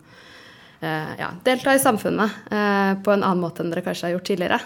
eh, 0.81 1.11
ja, 1.21 1.29
delta 1.45 1.75
i 1.77 1.83
samfunnet 1.83 2.47
eh, 2.49 2.93
på 3.05 3.13
en 3.13 3.25
annen 3.25 3.43
måte 3.43 3.61
enn 3.61 3.73
dere 3.75 3.85
kanskje 3.85 4.09
har 4.09 4.17
gjort 4.17 4.31
tidligere. 4.33 4.61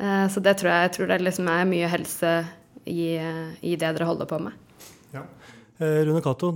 Så 0.00 0.40
det 0.40 0.54
tror 0.56 0.70
jeg, 0.70 0.84
jeg 0.86 0.92
tror 0.94 1.08
det 1.10 1.16
liksom 1.20 1.48
er 1.52 1.66
mye 1.68 1.88
helse 1.92 2.28
i, 2.88 3.18
i 3.20 3.74
det 3.76 3.90
dere 3.92 4.06
holder 4.08 4.28
på 4.30 4.38
med. 4.40 4.54
Ja. 5.80 5.86
Eh, 5.86 6.04
Rune 6.04 6.20
Cato, 6.20 6.52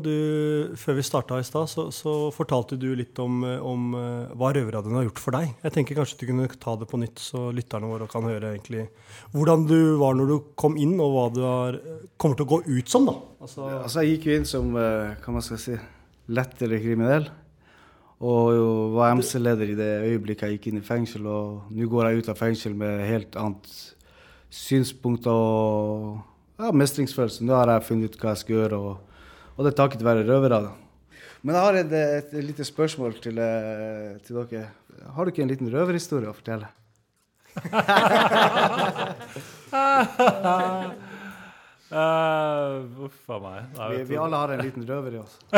før 0.77 0.97
vi 0.99 1.03
starta 1.03 1.39
i 1.41 1.45
stad, 1.45 1.69
så, 1.69 1.87
så 1.93 2.31
fortalte 2.35 2.77
du 2.77 2.91
litt 2.97 3.19
om, 3.23 3.39
eh, 3.49 3.61
om 3.61 3.95
eh, 3.97 4.35
hva 4.37 4.51
Røverradioen 4.53 4.99
har 4.99 5.07
gjort 5.07 5.23
for 5.23 5.37
deg. 5.37 5.55
Jeg 5.65 5.73
tenker 5.73 5.97
kanskje 5.97 6.19
du 6.21 6.27
kunne 6.29 6.49
ta 6.61 6.75
det 6.77 6.89
på 6.91 7.01
nytt, 7.01 7.23
så 7.23 7.47
lytterne 7.55 7.89
våre 7.89 8.09
kan 8.11 8.27
høre 8.29 8.53
egentlig 8.53 8.89
hvordan 9.33 9.65
du 9.71 9.97
var 10.01 10.19
når 10.19 10.29
du 10.29 10.37
kom 10.61 10.77
inn, 10.77 10.99
og 11.01 11.15
hva 11.15 11.25
du 11.33 11.41
har, 11.45 11.79
kommer 12.21 12.37
til 12.37 12.47
å 12.47 12.51
gå 12.53 12.61
ut 12.69 12.93
som. 12.93 13.09
da. 13.09 13.17
Altså, 13.41 13.71
Altså, 13.79 14.03
jeg 14.03 14.19
gikk 14.19 14.29
jo 14.29 14.37
inn 14.37 14.47
som 14.49 14.69
hva 14.77 15.33
man 15.39 15.45
skal 15.45 15.63
si, 15.63 15.79
lettere 16.29 16.83
kriminell. 16.83 17.31
Og 18.25 18.53
jo 18.55 18.69
var 18.95 19.17
MC-leder 19.19 19.73
i 19.73 19.77
det 19.77 19.91
øyeblikket 20.07 20.47
jeg 20.47 20.59
gikk 20.59 20.69
inn 20.71 20.79
i 20.81 20.85
fengsel. 20.85 21.27
Og 21.29 21.73
nå 21.73 21.89
går 21.91 22.09
jeg 22.09 22.23
ut 22.23 22.31
av 22.33 22.39
fengsel 22.39 22.77
med 22.79 23.03
helt 23.09 23.37
annet 23.41 23.73
synspunkt 24.55 25.27
og 25.29 26.21
ja, 26.61 26.71
mestringsfølelse. 26.71 27.45
Nå 27.45 27.57
har 27.57 27.73
jeg 27.73 27.89
funnet 27.89 28.15
ut 28.15 28.21
hva 28.23 28.33
jeg 28.33 28.45
skal 28.45 28.57
gjøre, 28.61 28.79
og, 28.79 29.14
og 29.57 29.65
det 29.65 29.73
er 29.73 29.77
takket 29.79 30.03
være 30.05 30.25
røvere. 30.29 30.61
Men 31.45 31.55
jeg 31.59 31.65
har 31.67 31.75
et, 31.83 31.93
et, 31.93 32.33
et 32.41 32.45
lite 32.45 32.65
spørsmål 32.65 33.19
til, 33.23 33.39
eh, 33.39 34.15
til 34.25 34.39
dere. 34.41 34.69
Har 35.15 35.25
du 35.25 35.31
ikke 35.33 35.43
en 35.45 35.51
liten 35.53 35.69
røverhistorie 35.73 36.31
å 36.31 36.37
fortelle? 36.37 36.71
Uh, 41.95 42.85
uff 43.07 43.29
a 43.31 43.39
meg. 43.43 43.67
Nei, 43.77 43.89
Vi, 43.95 44.03
vi 44.15 44.19
alle 44.21 44.41
har 44.41 44.55
en 44.57 44.63
liten 44.65 44.87
røver 44.89 45.19
i 45.19 45.23
oss. 45.23 45.39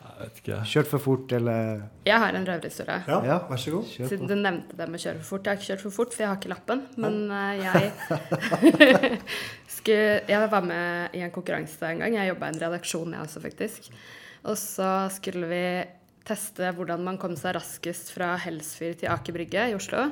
Jeg 0.00 0.26
vet 0.28 0.40
ikke. 0.42 0.56
Kjørt 0.68 0.88
for 0.90 1.00
fort 1.00 1.30
eller 1.32 1.78
Jeg 2.04 2.18
har 2.20 2.36
en 2.36 2.44
røverhistorie. 2.44 2.98
Ja, 3.08 3.20
Ja. 3.24 3.36
vær 3.48 3.60
så 3.60 3.70
god. 3.72 3.86
Siden 3.88 4.28
du 4.28 4.34
nevnte 4.36 4.76
det 4.76 4.88
med 4.92 5.00
kjøre 5.00 5.20
for 5.22 5.28
fort. 5.36 5.46
Jeg 5.46 5.52
har 5.54 5.60
ikke 5.60 5.68
kjørt 5.70 5.84
for 5.86 5.94
fort, 5.96 6.12
for 6.16 6.24
jeg 6.24 6.28
har 6.28 6.36
ikke 6.40 6.52
lappen. 6.52 6.82
Men 7.00 7.14
eh, 7.32 7.52
jeg 7.64 9.20
skulle, 9.80 10.20
Jeg 10.28 10.50
var 10.52 10.66
med 10.66 11.16
i 11.16 11.22
en 11.24 11.32
konkurranse 11.34 11.88
en 11.88 12.04
gang. 12.04 12.14
Jeg 12.14 12.32
jobba 12.32 12.48
i 12.48 12.54
en 12.54 12.62
redaksjon, 12.62 13.14
jeg 13.16 13.26
også, 13.26 13.42
faktisk. 13.44 13.88
Og 14.44 14.56
så 14.56 14.90
skulle 15.12 15.48
vi 15.50 15.64
teste 16.28 16.70
hvordan 16.76 17.02
man 17.04 17.18
kom 17.20 17.34
seg 17.38 17.56
raskest 17.56 18.12
fra 18.14 18.34
Helsfyr 18.40 18.94
til 19.00 19.10
Aker 19.12 19.36
Brygge 19.36 19.66
i 19.70 19.76
Oslo. 19.76 20.10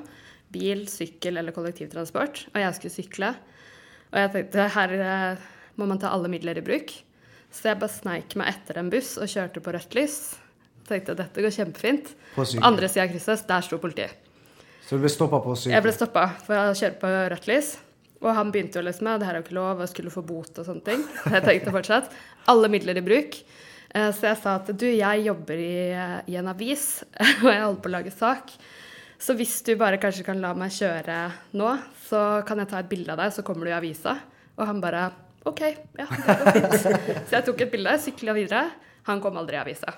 Bil, 0.52 0.86
sykkel 0.88 1.40
eller 1.40 1.54
kollektivtransport. 1.56 2.46
Og 2.54 2.60
jeg 2.60 2.76
skulle 2.76 2.94
sykle. 2.94 3.32
Og 4.08 4.20
jeg 4.22 4.32
tenkte 4.34 4.68
her 4.74 4.94
eh, 4.96 5.46
må 5.78 5.88
man 5.88 6.00
ta 6.00 6.12
alle 6.12 6.30
midler 6.32 6.58
i 6.58 6.64
bruk. 6.64 6.92
Så 7.52 7.70
jeg 7.70 7.80
bare 7.80 7.92
sneik 7.92 8.36
meg 8.36 8.52
etter 8.52 8.80
en 8.80 8.90
buss 8.92 9.16
og 9.20 9.28
kjørte 9.30 9.62
på 9.64 9.72
rødt 9.72 9.96
lys. 9.96 10.16
Tenkte 10.88 11.16
dette 11.16 11.44
går 11.44 11.52
kjempefint. 11.52 12.14
På 12.34 12.44
På 12.44 12.64
andre 12.64 12.88
sida 12.88 13.04
av 13.06 13.12
krysset, 13.12 13.44
der 13.48 13.64
sto 13.64 13.80
politiet. 13.80 14.16
Så 14.84 14.96
du 14.96 15.04
ble 15.04 15.12
stoppa 15.12 15.40
på 15.44 15.52
sykkel? 15.56 15.76
Jeg 15.76 15.84
ble 15.84 15.92
stoppa 15.92 16.24
for 16.46 16.56
å 16.56 16.76
kjøre 16.76 16.96
på 17.00 17.12
rødt 17.32 17.48
lys. 17.50 17.74
Og 18.18 18.32
han 18.34 18.48
begynte 18.50 18.80
jo 18.80 18.84
liksom 18.86 19.06
med 19.06 19.20
det 19.22 19.28
her 19.28 19.36
er 19.36 19.42
jo 19.42 19.46
ikke 19.46 19.58
lov, 19.60 19.80
og 19.84 19.88
skulle 19.92 20.10
få 20.10 20.24
bot 20.26 20.58
og 20.58 20.66
sånne 20.66 20.82
ting. 20.86 21.04
Jeg 21.30 21.44
tenkte 21.44 21.74
fortsatt 21.74 22.10
alle 22.50 22.70
midler 22.72 22.98
i 22.98 23.04
bruk. 23.06 23.36
Eh, 23.94 24.08
Så 24.12 24.26
jeg 24.26 24.40
sa 24.42 24.56
at 24.58 24.72
du, 24.74 24.86
jeg 24.90 25.22
jobber 25.28 25.60
i, 25.62 25.76
i 26.26 26.36
en 26.40 26.50
avis, 26.50 27.04
og 27.44 27.46
jeg 27.52 27.62
holder 27.62 27.80
på 27.84 27.88
å 27.92 27.94
lage 27.94 28.10
sak. 28.14 28.50
Så 29.18 29.34
hvis 29.38 29.56
du 29.66 29.72
bare 29.78 29.98
kanskje 30.02 30.22
kan 30.26 30.38
la 30.42 30.50
meg 30.54 30.70
kjøre 30.74 31.20
nå, 31.58 31.70
så 32.08 32.24
kan 32.46 32.58
jeg 32.62 32.68
ta 32.70 32.82
et 32.82 32.90
bilde 32.90 33.10
av 33.14 33.18
deg, 33.22 33.32
så 33.34 33.42
kommer 33.46 33.66
du 33.66 33.72
i 33.72 33.78
avisa. 33.78 34.16
Og 34.58 34.66
han 34.66 34.82
bare 34.82 35.08
OK, 35.46 35.62
ja, 35.98 36.06
det 36.10 36.36
går 36.36 36.52
fint. 36.58 37.26
Så 37.30 37.38
jeg 37.38 37.44
tok 37.46 37.62
et 37.64 37.70
bilde, 37.72 37.94
sykla 38.02 38.34
videre. 38.36 38.64
Han 39.08 39.22
kom 39.24 39.38
aldri 39.40 39.56
i 39.56 39.60
avisa. 39.62 39.94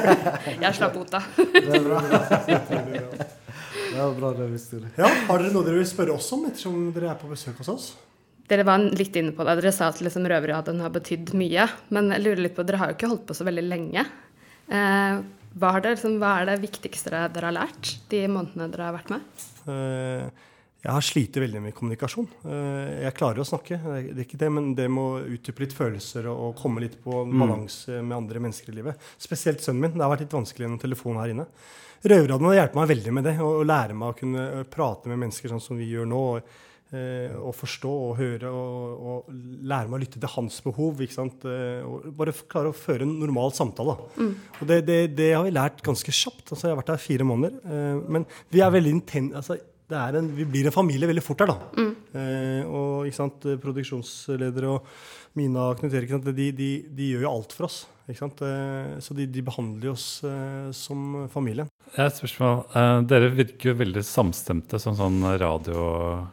Jeg 0.62 0.70
slapp 0.78 0.94
bota. 0.96 1.20
Det 1.36 1.76
er 1.76 1.82
bra. 1.84 3.26
Det 3.96 4.02
var 4.04 4.16
bra 4.18 4.30
røverhistorie. 4.36 4.90
Ja, 5.00 5.08
Har 5.28 5.40
dere 5.40 5.54
noe 5.54 5.64
dere 5.64 5.80
vil 5.80 5.88
spørre 5.88 6.12
oss 6.18 6.26
om 6.36 6.42
ettersom 6.44 6.90
dere 6.92 7.14
er 7.14 7.16
på 7.16 7.30
besøk 7.30 7.62
hos 7.62 7.70
oss? 7.72 7.86
Dere 8.46 8.66
var 8.68 8.82
litt 8.92 9.16
inne 9.16 9.32
på 9.32 9.46
det. 9.48 9.54
Dere 9.62 9.72
sa 9.72 9.88
at 9.88 10.02
liksom 10.04 10.26
røverradioen 10.28 10.82
har 10.84 10.92
betydd 10.92 11.32
mye. 11.38 11.64
Men 11.96 12.12
jeg 12.12 12.24
lurer 12.26 12.42
litt 12.44 12.56
på, 12.58 12.66
dere 12.68 12.82
har 12.82 12.92
jo 12.92 12.98
ikke 12.98 13.10
holdt 13.14 13.24
på 13.30 13.36
så 13.38 13.46
veldig 13.48 13.64
lenge. 13.64 14.04
Eh, 14.68 15.22
hva, 15.56 15.70
har 15.72 15.80
dere, 15.80 15.96
liksom, 15.96 16.18
hva 16.20 16.34
er 16.42 16.50
det 16.50 16.58
viktigste 16.66 17.14
dere 17.14 17.48
har 17.48 17.56
lært 17.56 17.94
de 18.12 18.20
månedene 18.28 18.68
dere 18.74 18.90
har 18.90 18.98
vært 18.98 19.14
med? 19.14 19.46
Eh, 19.72 20.44
Jeg 20.86 20.94
har 20.94 21.02
slitt 21.02 21.34
veldig 21.42 21.60
med 21.64 21.74
kommunikasjon. 21.74 22.28
Eh, 22.46 23.02
Jeg 23.06 23.14
klarer 23.18 23.42
å 23.42 23.46
snakke, 23.48 23.74
det 23.82 24.12
er- 24.14 24.22
ikke 24.22 24.38
det, 24.38 24.50
men 24.52 24.74
det 24.74 24.86
må 24.88 25.18
utdype 25.26 25.64
litt 25.64 25.72
følelser 25.74 26.28
og 26.30 26.54
komme 26.54 26.80
litt 26.80 27.02
på 27.02 27.24
balanse 27.26 28.00
med 28.02 28.16
andre 28.16 28.38
mennesker 28.38 28.70
i 28.70 28.76
livet. 28.76 28.96
Spesielt 29.18 29.58
sønnen 29.60 29.80
min. 29.80 29.90
Det 29.98 30.00
har 30.04 30.14
vært 30.14 30.20
litt 30.20 30.36
vanskelig 30.38 30.62
gjennom 30.68 30.78
telefonen 30.80 31.20
her 31.22 31.34
inne. 31.34 31.46
Røverradioen 32.06 32.54
har 32.54 32.60
hjulpet 32.60 32.78
meg 32.78 32.88
veldig 32.94 33.12
med 33.12 33.24
det, 33.24 33.34
å 33.42 33.50
å 33.58 33.66
lære 33.66 33.94
meg 33.98 34.14
å 34.14 34.16
kunne 34.20 34.46
eh, 34.60 34.62
prate 34.62 35.06
med 35.10 35.18
mennesker 35.18 35.48
sånn 35.50 35.60
som 35.62 35.76
vi 35.76 35.90
gjør 35.90 36.06
nå. 36.06 36.22
og 36.36 36.42
eh, 36.94 37.34
forstå 37.50 37.90
og 37.90 38.16
høre 38.16 38.46
og, 38.46 39.26
og 39.26 39.30
lære 39.66 39.88
meg 39.90 39.98
å 39.98 40.02
lytte 40.04 40.20
til 40.22 40.28
hans 40.36 40.60
behov. 40.62 41.00
Eh, 41.02 42.10
bare 42.14 42.32
klare 42.46 42.70
å 42.70 42.76
føre 42.78 43.02
en 43.02 43.18
normal 43.18 43.50
samtale. 43.50 43.98
Mm. 44.16 44.34
Og 44.60 44.66
det, 44.68 44.86
det, 44.86 45.16
det 45.16 45.32
har 45.34 45.42
vi 45.42 45.50
lært 45.50 45.82
ganske 45.82 46.14
kjapt. 46.14 46.52
altså 46.52 46.68
Jeg 46.68 46.76
har 46.76 46.82
vært 46.84 46.94
her 46.94 47.02
fire 47.02 47.26
måneder. 47.26 48.06
men 48.06 48.24
vi 48.54 48.60
er 48.62 48.70
veldig 48.70 48.92
intense. 49.00 49.34
altså, 49.34 49.58
en, 49.90 50.34
vi 50.34 50.44
blir 50.44 50.66
en 50.66 50.74
familie 50.74 51.06
veldig 51.06 51.22
fort 51.22 51.40
her, 51.44 51.52
da. 51.52 51.56
Eh, 52.16 52.62
og 52.66 53.06
ikke 53.06 53.20
sant, 53.20 53.46
produksjonsledere 53.62 54.68
og 54.72 54.86
Mina 55.36 55.68
og 55.70 55.78
Knut 55.80 55.94
Erik 55.94 56.10
de, 56.24 56.50
de, 56.56 56.70
de 56.96 57.10
gjør 57.12 57.22
jo 57.26 57.30
alt 57.30 57.52
for 57.54 57.68
oss. 57.68 57.86
Ikke 58.08 58.22
sant? 58.22 58.40
Eh, 58.46 58.98
så 59.02 59.14
de, 59.18 59.26
de 59.30 59.42
behandler 59.46 59.90
oss 59.92 60.22
eh, 60.26 60.70
som 60.76 61.26
familien. 61.32 61.68
Jeg 61.92 62.00
har 62.00 62.10
et 62.12 62.20
spørsmål. 62.20 62.64
Eh, 62.70 63.00
dere 63.10 63.30
virker 63.34 63.72
jo 63.72 63.76
veldig 63.82 64.02
samstemte 64.06 64.78
som 64.82 64.94
sånn 64.98 65.18
radioduo, 65.42 66.24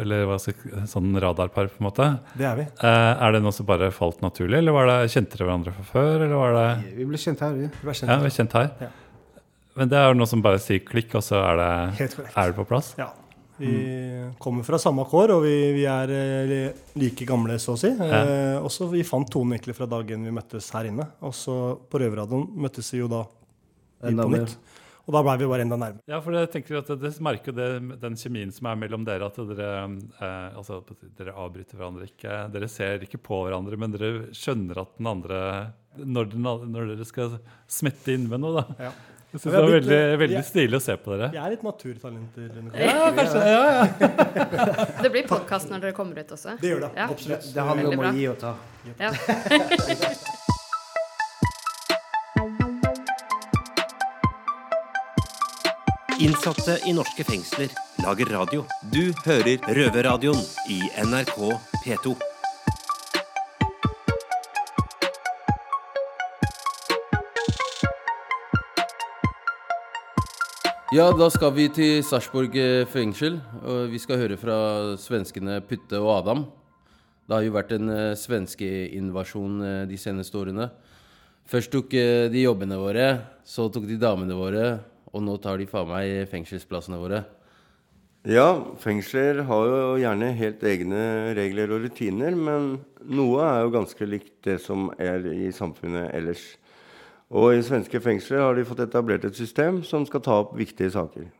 eller 0.00 0.26
hva 0.28 0.38
skal 0.42 0.86
sånn 0.90 1.14
radarpar, 1.22 1.70
på 1.70 1.78
en 1.80 1.86
måte. 1.88 2.08
Det 2.38 2.46
er 2.48 2.56
vi. 2.58 2.66
Eh, 2.66 3.12
er 3.14 3.30
det 3.36 3.42
noe 3.44 3.54
som 3.54 3.66
bare 3.70 3.92
falt 3.94 4.18
naturlig, 4.24 4.58
eller 4.60 4.74
var 4.76 4.84
det, 4.90 4.98
kjente 5.14 5.38
dere 5.38 5.46
hverandre 5.48 5.74
fra 5.78 5.84
før? 5.94 6.16
Eller 6.26 6.36
var 6.38 6.50
det 6.58 6.68
Vi 6.98 7.06
ble 7.08 7.18
kjent 7.22 7.40
her, 7.46 7.52
vi. 7.56 7.66
Vi 7.70 7.88
er 7.88 7.96
kjent. 8.02 8.10
Ja, 8.10 8.18
vi 8.18 8.26
ble 8.26 8.34
kjent 8.38 8.58
her. 8.58 8.68
Ja. 8.82 8.90
Men 9.78 9.88
det 9.88 9.98
er 9.98 10.14
noe 10.16 10.28
som 10.28 10.42
bare 10.44 10.60
sier 10.60 10.82
klikk, 10.84 11.14
og 11.18 11.24
så 11.24 11.40
er 11.40 11.60
det, 11.60 11.72
Helt 12.02 12.16
er 12.28 12.52
det 12.52 12.56
på 12.58 12.66
plass? 12.68 12.92
Ja. 13.00 13.10
Vi 13.62 14.32
kommer 14.42 14.66
fra 14.66 14.78
samme 14.80 15.04
kår, 15.06 15.34
og 15.36 15.44
vi, 15.44 15.54
vi 15.76 15.84
er 15.86 16.10
eh, 16.16 16.82
like 16.98 17.26
gamle, 17.28 17.58
så 17.62 17.76
å 17.76 17.78
si. 17.80 17.92
Eh, 17.92 18.58
også, 18.58 18.88
Vi 18.90 19.04
fant 19.06 19.28
tonen 19.30 19.54
egentlig 19.54 19.76
fra 19.78 19.86
dagen 19.90 20.24
vi 20.26 20.34
møttes 20.34 20.70
her 20.74 20.88
inne. 20.90 21.06
Og 21.22 21.34
så 21.36 21.56
på 21.90 22.00
Røverradioen 22.02 22.48
møttes 22.64 22.90
vi 22.94 23.02
jo 23.02 23.10
da 23.12 23.22
mer. 24.08 24.32
nytt. 24.34 24.56
Og 25.02 25.14
da 25.16 25.22
blei 25.26 25.34
vi 25.40 25.46
bare 25.50 25.64
enda 25.66 25.76
nærmere. 25.78 26.02
Ja, 26.10 26.20
for 26.22 26.34
jeg 26.36 26.50
tenker 26.52 26.78
at 26.78 26.90
det 27.02 27.10
merker 27.26 27.50
jo 27.50 27.56
det, 27.58 27.96
den 28.02 28.18
kjemien 28.18 28.52
som 28.54 28.68
er 28.70 28.76
mellom 28.78 29.02
dere, 29.06 29.26
at 29.30 29.38
dere, 29.50 29.70
eh, 30.14 30.58
altså, 30.58 30.80
dere 31.18 31.34
avbryter 31.34 31.78
hverandre 31.78 32.06
ikke. 32.06 32.36
Dere 32.54 32.68
ser 32.70 33.02
ikke 33.06 33.18
på 33.22 33.40
hverandre, 33.46 33.78
men 33.78 33.94
dere 33.94 34.12
skjønner 34.36 34.82
at 34.84 34.98
den 34.98 35.10
andre 35.10 35.40
Når, 35.92 36.30
den, 36.32 36.46
når 36.72 36.94
dere 36.94 37.04
skal 37.04 37.34
smette 37.68 38.14
inn 38.14 38.30
med 38.30 38.40
noe, 38.40 38.62
da. 38.62 38.88
Ja. 38.88 38.92
Jeg 39.32 39.40
syns 39.40 39.44
det 39.48 39.52
var 39.62 39.66
blitt, 39.70 39.86
veldig, 39.88 40.18
veldig 40.20 40.36
er- 40.36 40.42
stilig 40.44 40.76
å 40.76 40.80
se 40.84 40.96
på 41.00 41.14
dere. 41.16 41.28
Jeg 41.32 41.40
er 41.44 41.50
litt 41.54 41.62
naturtalenter. 41.64 42.50
Ja, 42.82 43.10
kanskje. 43.16 43.44
Ja, 43.48 43.62
ja. 43.78 44.86
Det 45.02 45.10
blir 45.14 45.24
podkast 45.30 45.70
når 45.72 45.80
dere 45.86 45.92
kommer 45.96 46.20
ut 46.20 46.34
også. 46.36 46.58
Det 46.60 46.68
gjør 46.74 46.80
det. 46.84 46.90
Ja. 47.00 47.08
Absolutt. 47.08 47.48
Det 47.54 47.62
handler 47.70 47.96
om 47.96 48.04
å 48.04 48.12
gi 48.12 48.28
og 48.28 48.38
ta. 48.44 48.54
Ja. 49.00 49.10
Innsatte 56.22 56.76
i 56.86 56.92
norske 56.94 57.24
fengsler 57.26 57.72
lager 58.04 58.28
radio. 58.36 58.64
Du 58.92 59.12
hører 59.24 59.56
Røverradioen 59.74 60.42
i 60.70 60.78
NRK 61.08 61.38
P2. 61.84 62.14
Ja, 70.92 71.06
da 71.16 71.24
skal 71.32 71.54
vi 71.56 71.70
til 71.72 72.02
Sarpsborg 72.04 72.52
eh, 72.60 72.82
fengsel. 72.84 73.38
Og 73.64 73.86
vi 73.88 73.96
skal 73.96 74.18
høre 74.20 74.36
fra 74.36 74.56
svenskene 75.00 75.54
Putte 75.64 75.96
og 75.96 76.10
Adam. 76.18 76.42
Det 77.24 77.32
har 77.32 77.46
jo 77.46 77.54
vært 77.54 77.72
en 77.78 77.88
uh, 77.88 78.00
svenskeinvasjon 78.20 79.54
uh, 79.64 79.70
de 79.88 79.96
seneste 79.96 80.36
årene. 80.36 80.66
Først 81.48 81.72
tok 81.72 81.96
eh, 81.96 82.26
de 82.28 82.42
jobbene 82.44 82.76
våre, 82.76 83.06
så 83.40 83.70
tok 83.72 83.86
de 83.88 83.96
damene 83.96 84.36
våre, 84.36 84.66
og 85.08 85.24
nå 85.24 85.38
tar 85.40 85.62
de 85.62 85.70
faen 85.70 85.88
meg 85.88 86.28
fengselsplassene 86.28 87.00
våre. 87.00 87.22
Ja, 88.28 88.50
fengsler 88.84 89.40
har 89.48 89.72
jo 89.72 89.80
gjerne 90.02 90.28
helt 90.44 90.60
egne 90.74 91.32
regler 91.40 91.72
og 91.72 91.86
rutiner, 91.86 92.36
men 92.36 92.74
noe 93.08 93.48
er 93.48 93.64
jo 93.64 93.72
ganske 93.80 94.12
likt 94.12 94.42
det 94.44 94.60
som 94.60 94.90
er 95.00 95.24
i 95.32 95.48
samfunnet 95.56 96.12
ellers. 96.20 96.50
Og 97.32 97.54
i 97.56 97.62
svenske 97.64 97.96
fengsler 98.04 98.42
har 98.44 98.58
de 98.58 98.64
fått 98.68 98.82
etablert 98.84 99.24
et 99.24 99.36
system 99.36 99.80
som 99.88 100.04
skal 100.04 100.20
ta 100.20 100.34
opp 100.42 100.52
viktige 100.58 100.92
saker. 100.92 101.30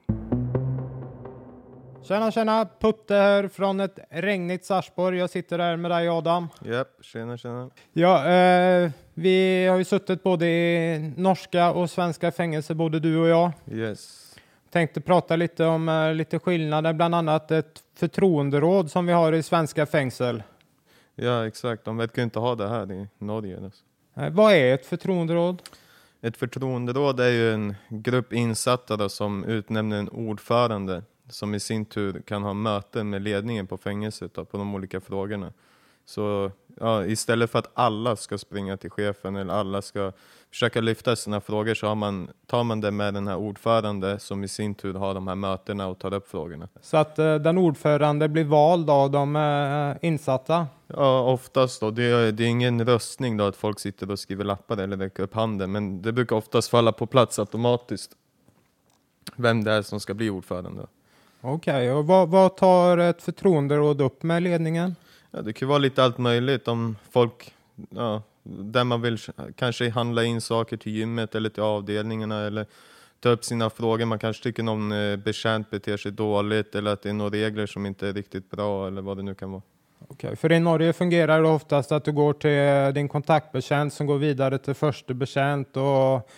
Tjena, 2.03 2.31
tjena! 2.33 2.55
Putte 2.81 3.15
her 3.15 3.47
fra 3.53 3.69
et 3.85 4.01
regnet 4.25 4.65
Sarpsborg. 4.67 5.21
Jeg 5.21 5.31
sitter 5.31 5.61
her 5.63 5.77
med 5.77 5.93
deg, 5.93 6.09
Adam. 6.11 6.49
Yep. 6.65 6.97
tjena, 7.07 7.37
tjena. 7.37 7.67
Ja, 7.93 8.15
eh, 8.27 8.89
vi 9.15 9.37
har 9.69 9.79
jo 9.79 9.87
sittet 9.87 10.25
både 10.25 10.49
i 10.49 11.13
norske 11.21 11.69
og 11.77 11.87
svenske 11.93 12.33
fengsler, 12.33 12.81
både 12.81 12.99
du 12.99 13.13
og 13.13 13.29
jeg. 13.29 13.53
Yes. 13.85 14.09
Tenkte 14.73 15.05
prate 15.05 15.37
litt 15.37 15.61
om 15.61 15.87
uh, 15.93 16.11
litt 16.17 16.33
skillnader, 16.33 16.97
bl.a. 16.97 17.21
et 17.37 17.53
fortroenderåd 17.53 17.81
förtroenderåd 18.01 18.91
som 18.91 19.07
vi 19.07 19.13
har 19.13 19.33
i 19.37 19.43
svenske 19.45 19.87
fengsel. 19.87 20.43
Ja, 21.21 21.43
exakt. 21.47 21.85
De 21.85 21.99
vet 21.99 22.11
ikke 22.11 22.25
ha 22.41 22.55
det 22.57 22.69
her 22.73 22.93
i 22.93 23.03
Norge. 23.21 23.61
Alltså. 23.61 23.92
Eh, 24.15 24.31
vad 24.31 24.53
är 24.53 24.75
ett 24.75 24.87
förtroenderåd? 24.87 25.63
Ett 26.21 26.37
förtroenderåd 26.37 27.21
är 27.21 27.31
ju 27.31 27.53
en 27.53 27.75
grupp 27.89 28.33
insatta 28.33 29.09
som 29.09 29.45
utnämner 29.45 29.99
en 29.99 30.09
ordförande 30.09 31.03
som 31.29 31.55
i 31.55 31.61
sin 31.61 31.85
tur 31.85 32.23
kan 32.27 32.43
ha 32.43 32.55
möten 32.55 33.11
med 33.11 33.23
ledningen 33.23 33.67
på 33.67 33.77
fängelset 33.77 34.35
på 34.35 34.59
de 34.59 34.75
olika 34.75 35.01
frågorna. 35.01 35.53
Så 36.05 36.53
ja, 36.81 37.07
istället 37.07 37.51
för 37.51 37.59
att 37.59 37.71
alla 37.75 38.17
ska 38.17 38.39
springa 38.39 38.77
till 38.77 38.91
chefen 38.91 39.37
eller 39.37 39.55
alla 39.55 39.83
ska 39.83 40.13
försöka 40.51 40.81
lyfta 40.81 41.17
sina 41.17 41.41
frågor 41.41 41.75
så 41.75 41.87
har 41.87 41.95
man, 41.95 42.31
tar 42.47 42.65
man 42.65 42.81
det 42.81 42.91
med 42.91 43.15
den 43.15 43.29
här 43.29 43.37
ordförande 43.37 44.19
som 44.19 44.45
i 44.45 44.49
sin 44.49 44.75
tur 44.75 44.95
har 44.95 45.15
de 45.15 45.29
här 45.29 45.35
mötena 45.35 45.87
och 45.87 45.99
tar 45.99 46.15
upp 46.15 46.29
frågorna. 46.29 46.69
Så 46.81 46.97
att 46.97 47.19
eh, 47.19 47.35
den 47.35 47.59
ordförande 47.59 48.29
blir 48.29 48.45
vald 48.45 48.91
av 48.91 49.11
de 49.11 49.37
eh, 49.37 50.09
insatta. 50.09 50.67
Ja, 50.87 51.21
oftast 51.21 51.81
då. 51.81 51.91
Det 51.91 52.03
är, 52.03 52.33
det 52.33 52.45
är 52.45 52.49
ingen 52.49 52.87
röstning 52.87 53.37
då 53.37 53.45
att 53.45 53.57
folk 53.57 53.81
sitter 53.81 54.11
och 54.11 54.19
skriver 54.19 54.45
lappar 54.45 54.77
eller 54.77 54.97
räcker 54.97 55.23
upp 55.23 55.35
handen, 55.35 55.73
men 55.73 56.03
det 56.03 56.13
brukar 56.13 56.37
oftast 56.37 56.71
falla 56.71 56.93
på 56.93 57.07
plats 57.07 57.39
automatiskt 57.39 58.13
vem 59.37 59.65
det 59.65 59.73
är 59.73 59.83
som 59.83 60.01
ska 60.01 60.15
bli 60.15 60.31
ordförande. 60.31 60.87
Okej, 61.41 61.93
och 61.93 62.07
vad, 62.07 62.29
vad 62.29 62.57
tar 62.57 62.99
ett 62.99 63.23
förtroenderåd 63.23 64.01
upp 64.01 64.23
med 64.23 64.43
ledningen? 64.43 64.97
Ja, 65.35 65.43
det 65.43 65.53
kan 65.53 65.69
være 65.69 65.79
lite 65.79 66.03
allt 66.05 66.19
möjligt 66.19 66.69
om 66.69 66.97
folk, 67.11 67.55
ja, 67.91 68.23
där 68.43 68.85
man 68.85 69.03
vill 69.03 69.19
kanske 69.57 69.91
handla 69.91 70.25
in 70.25 70.41
saker 70.41 70.77
till 70.77 70.93
gymmet 70.93 71.35
eller 71.35 71.51
till 71.51 71.63
avdelningarna 71.63 72.41
eller 72.47 72.67
ta 73.21 73.29
upp 73.29 73.45
sina 73.45 73.71
frågor. 73.71 74.05
Man 74.05 74.19
kanske 74.19 74.43
tycker 74.43 74.63
någon 74.63 74.93
eh, 74.93 75.17
betjänt 75.17 75.71
beter 75.71 75.97
sig 75.97 76.13
dåligt 76.13 76.75
eller 76.75 76.93
att 76.93 77.03
det 77.03 77.09
är 77.09 77.13
några 77.13 77.31
regler 77.31 77.67
som 77.67 77.87
inte 77.87 78.09
är 78.09 78.13
riktigt 78.13 78.51
bra 78.51 78.87
eller 78.87 79.03
vad 79.03 79.17
det 79.17 79.23
nu 79.23 79.35
kan 79.35 79.51
vara. 79.51 79.63
Okay, 80.09 80.37
för 80.37 80.53
i 80.53 80.61
Norge 80.61 80.93
fungerar 80.93 81.43
det 81.43 81.49
oftast 81.49 81.93
att 81.93 82.05
du 82.05 82.13
går 82.13 82.33
till 82.33 82.95
din 82.95 83.09
kontaktbetjänt 83.09 83.93
som 83.93 84.07
går 84.07 84.19
vidare 84.19 84.59
till 84.59 84.75
första 84.75 85.15
betjänt 85.15 85.77
och 85.77 86.31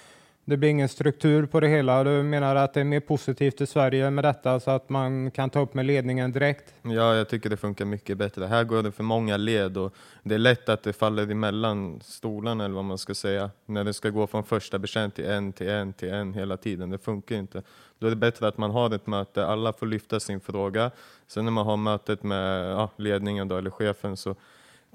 det 0.45 0.57
blir 0.57 0.71
ingen 0.71 0.89
struktur 0.89 1.47
på 1.47 1.61
det 1.61 1.69
hele. 1.69 2.05
Du 2.05 2.23
mener 2.23 2.57
at 2.61 2.75
det 2.75 2.83
er 2.83 2.89
mer 2.89 3.01
positivt 3.01 3.61
i 3.65 3.67
Sverige 3.67 4.11
med 4.11 4.25
dette, 4.27 4.53
så 4.61 4.77
at 4.77 4.91
man 4.93 5.31
kan 5.31 5.51
ta 5.51 5.63
opp 5.65 5.75
med 5.75 5.87
ledningen 5.87 6.33
direkt? 6.33 6.75
Ja, 6.83 7.15
jeg 7.17 7.29
tycker 7.31 7.55
det 7.55 7.61
funker 7.63 7.89
mye 7.89 8.17
bedre. 8.21 8.49
Her 8.51 8.65
går 8.69 8.89
det 8.89 8.93
for 8.93 9.09
mange 9.09 9.39
led 9.41 9.79
og 9.81 9.97
det 10.23 10.37
er 10.37 10.43
lett 10.45 10.69
at 10.69 10.85
det 10.85 10.97
faller 10.97 11.31
emellan 11.33 12.01
stolene, 12.05 12.67
eller 12.67 12.77
hva 12.77 12.85
man 12.93 13.01
skal 13.01 13.17
si, 13.17 13.33
når 13.73 13.89
det 13.89 13.97
skal 13.97 14.13
gå 14.13 14.27
fra 14.29 14.45
første 14.45 14.81
beskjed 14.81 15.17
til 15.17 15.31
en, 15.33 15.53
til 15.57 15.71
en, 15.73 15.93
til 15.97 16.13
en 16.13 16.35
hele 16.37 16.57
tiden. 16.61 16.93
Det 16.93 17.01
funker 17.01 17.41
ikke. 17.41 17.65
Da 18.01 18.11
er 18.11 18.17
det 18.17 18.21
bedre 18.21 18.51
at 18.53 18.61
man 18.61 18.75
har 18.75 18.93
et 18.93 19.09
møte, 19.09 19.47
alle 19.49 19.73
får 19.73 19.93
lyfta 19.95 20.21
sin 20.21 20.45
fråga. 20.45 20.91
Så 21.27 21.43
når 21.43 21.57
man 21.57 21.67
har 21.67 21.81
møtet 21.81 22.25
med 22.25 22.69
ja, 22.75 22.89
ledningen 22.99 23.49
da, 23.49 23.63
eller 23.63 23.73
chefen 23.73 24.17
så 24.17 24.37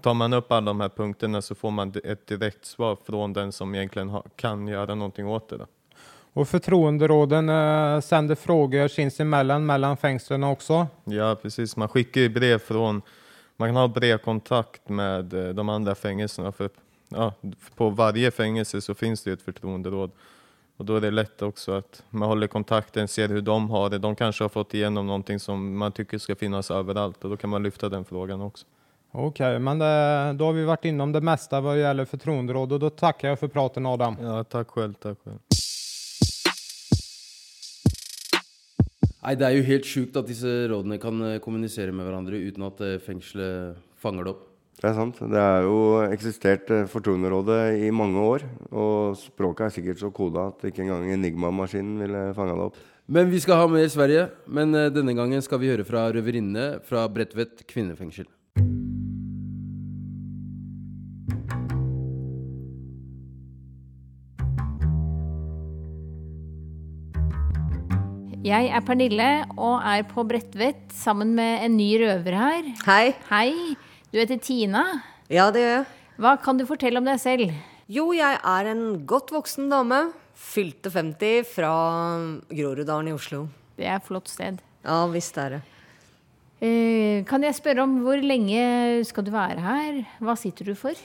tar 0.02 0.14
man 0.14 0.34
upp 0.34 0.52
alla 0.52 0.66
de 0.66 0.80
här 0.80 0.90
punkterna 0.90 1.42
så 1.42 1.56
får 1.56 1.72
man 1.72 1.94
ett 2.04 2.28
direkt 2.28 2.66
svar 2.66 2.98
från 3.06 3.34
den 3.34 3.52
som 3.52 3.76
egentligen 3.76 4.10
ha, 4.10 4.24
kan 4.36 4.68
göra 4.68 4.96
någonting 4.96 5.28
åt 5.28 5.50
det. 5.50 5.58
Då. 5.58 5.66
Och 6.34 6.48
förtroenderåden 6.48 7.50
eh, 7.50 8.00
sänder 8.02 8.36
frågor 8.36 8.88
sinsemellan 8.88 9.66
mellan 9.66 9.98
fängelserna 9.98 10.50
också? 10.50 10.88
Ja, 11.04 11.36
precis. 11.42 11.78
Man 11.78 11.88
skickar 11.88 12.22
ju 12.22 12.30
brev 12.30 12.60
från, 12.60 13.02
man 13.58 13.70
kan 13.70 13.76
ha 13.76 13.88
brevkontakt 13.88 14.90
med 14.90 15.34
eh, 15.34 15.50
de 15.50 15.70
andra 15.70 15.96
fängelserna. 15.96 16.52
För, 16.52 16.70
ja, 17.10 17.34
på 17.76 17.90
varje 17.90 18.32
fängelse 18.32 18.82
så 18.82 18.96
finns 18.96 19.24
det 19.24 19.32
ett 19.32 19.42
förtroenderåd. 19.42 20.12
Och 20.78 20.86
då 20.86 20.96
är 20.96 21.02
det 21.02 21.12
lätt 21.12 21.42
också 21.42 21.72
att 21.72 22.04
man 22.10 22.30
håller 22.30 22.48
kontakten, 22.48 23.08
ser 23.08 23.30
hur 23.30 23.42
de 23.42 23.70
har 23.70 23.90
det. 23.90 23.98
De 23.98 24.16
kanske 24.16 24.44
har 24.44 24.50
fått 24.50 24.74
igenom 24.74 25.08
någonting 25.08 25.40
som 25.40 25.78
man 25.78 25.92
tycker 25.92 26.18
ska 26.18 26.36
finnas 26.36 26.72
överallt 26.72 27.24
och 27.24 27.30
då 27.30 27.38
kan 27.38 27.50
man 27.50 27.64
lyfta 27.64 27.90
den 27.90 28.06
frågan 28.06 28.42
också. 28.42 28.66
Okej, 29.12 29.60
men 29.60 29.80
det, 29.80 30.34
då 30.38 30.46
har 30.46 30.54
vi 30.54 30.64
varit 30.64 30.86
inom 30.86 31.12
det 31.12 31.22
mesta 31.22 31.62
vad 31.62 31.80
gäller 31.80 32.06
förtroenderåd 32.06 32.74
och 32.74 32.80
då 32.80 32.90
tackar 32.90 33.28
jag 33.28 33.40
för 33.40 33.48
praten 33.48 33.86
Adam. 33.86 34.18
Ja, 34.22 34.44
tack 34.44 34.68
själv, 34.68 34.94
tack 34.94 35.18
själv. 35.24 35.40
Nei, 39.20 39.36
Det 39.36 39.46
er 39.46 39.58
jo 39.58 39.66
helt 39.68 39.86
sjukt 39.86 40.16
at 40.16 40.30
disse 40.30 40.48
rådene 40.72 40.98
kan 41.02 41.20
eh, 41.22 41.40
kommunisere 41.44 41.92
med 41.92 42.08
hverandre 42.08 42.40
uten 42.40 42.64
at 42.70 42.80
eh, 42.82 43.02
fengselet 43.04 43.76
fanger 44.00 44.24
det 44.24 44.32
opp. 44.32 44.46
Det 44.80 44.88
er 44.88 44.96
sant. 44.96 45.20
Det 45.20 45.42
har 45.44 45.66
jo 45.68 45.80
eksistert 46.08 46.72
eh, 46.72 46.88
Fortroenderådet 46.88 47.82
i 47.84 47.92
mange 47.92 48.24
år. 48.24 48.48
Og 48.72 49.20
språket 49.20 49.68
er 49.68 49.76
sikkert 49.76 50.00
så 50.00 50.14
koda 50.16 50.48
at 50.54 50.64
ikke 50.72 50.86
engang 50.86 51.10
Enigma-maskinen 51.12 52.00
ville 52.00 52.24
fanga 52.38 52.56
det 52.56 52.70
opp. 52.70 52.80
Men 53.12 53.28
vi 53.34 53.42
skal 53.44 53.60
ha 53.60 53.68
mer 53.68 53.92
Sverige. 53.92 54.30
Men 54.48 54.72
eh, 54.72 54.88
denne 54.94 55.18
gangen 55.18 55.44
skal 55.44 55.60
vi 55.60 55.74
høre 55.74 55.84
fra 55.84 56.08
røverinnene 56.16 56.80
fra 56.88 57.04
Bredtvet 57.12 57.68
kvinnefengsel. 57.68 58.30
Jeg 68.40 68.70
er 68.72 68.84
Pernille 68.88 69.26
og 69.60 69.82
er 69.84 70.06
på 70.08 70.24
Bredtvet 70.24 70.94
sammen 70.96 71.34
med 71.36 71.66
en 71.66 71.74
ny 71.76 71.90
røver 72.00 72.38
her. 72.40 72.70
Hei. 72.86 73.12
Hei. 73.28 73.50
Du 74.14 74.16
heter 74.16 74.40
Tina. 74.40 74.84
Ja, 75.28 75.50
det 75.52 75.60
gjør 75.66 75.74
jeg. 75.74 75.90
Hva 76.24 76.32
kan 76.40 76.60
du 76.60 76.64
fortelle 76.68 77.02
om 77.02 77.08
deg 77.10 77.20
selv? 77.20 77.52
Jo, 77.92 78.06
jeg 78.16 78.40
er 78.40 78.70
en 78.72 78.84
godt 79.10 79.34
voksen 79.36 79.68
dame. 79.72 80.06
Fylte 80.40 80.88
50 80.94 81.52
fra 81.52 81.74
Groruddalen 82.48 83.12
i 83.12 83.18
Oslo. 83.18 83.44
Det 83.76 83.90
er 83.90 84.00
et 84.00 84.08
flott 84.08 84.32
sted. 84.32 84.64
Ja, 84.88 85.02
visst 85.12 85.36
er 85.42 85.58
det. 85.58 85.62
Eh, 86.64 87.26
kan 87.28 87.44
jeg 87.44 87.60
spørre 87.60 87.84
om 87.84 88.00
hvor 88.06 88.24
lenge 88.24 89.04
skal 89.08 89.28
du 89.28 89.36
være 89.36 89.60
her? 89.64 90.00
Hva 90.24 90.40
sitter 90.40 90.72
du 90.72 90.80
for? 90.80 90.96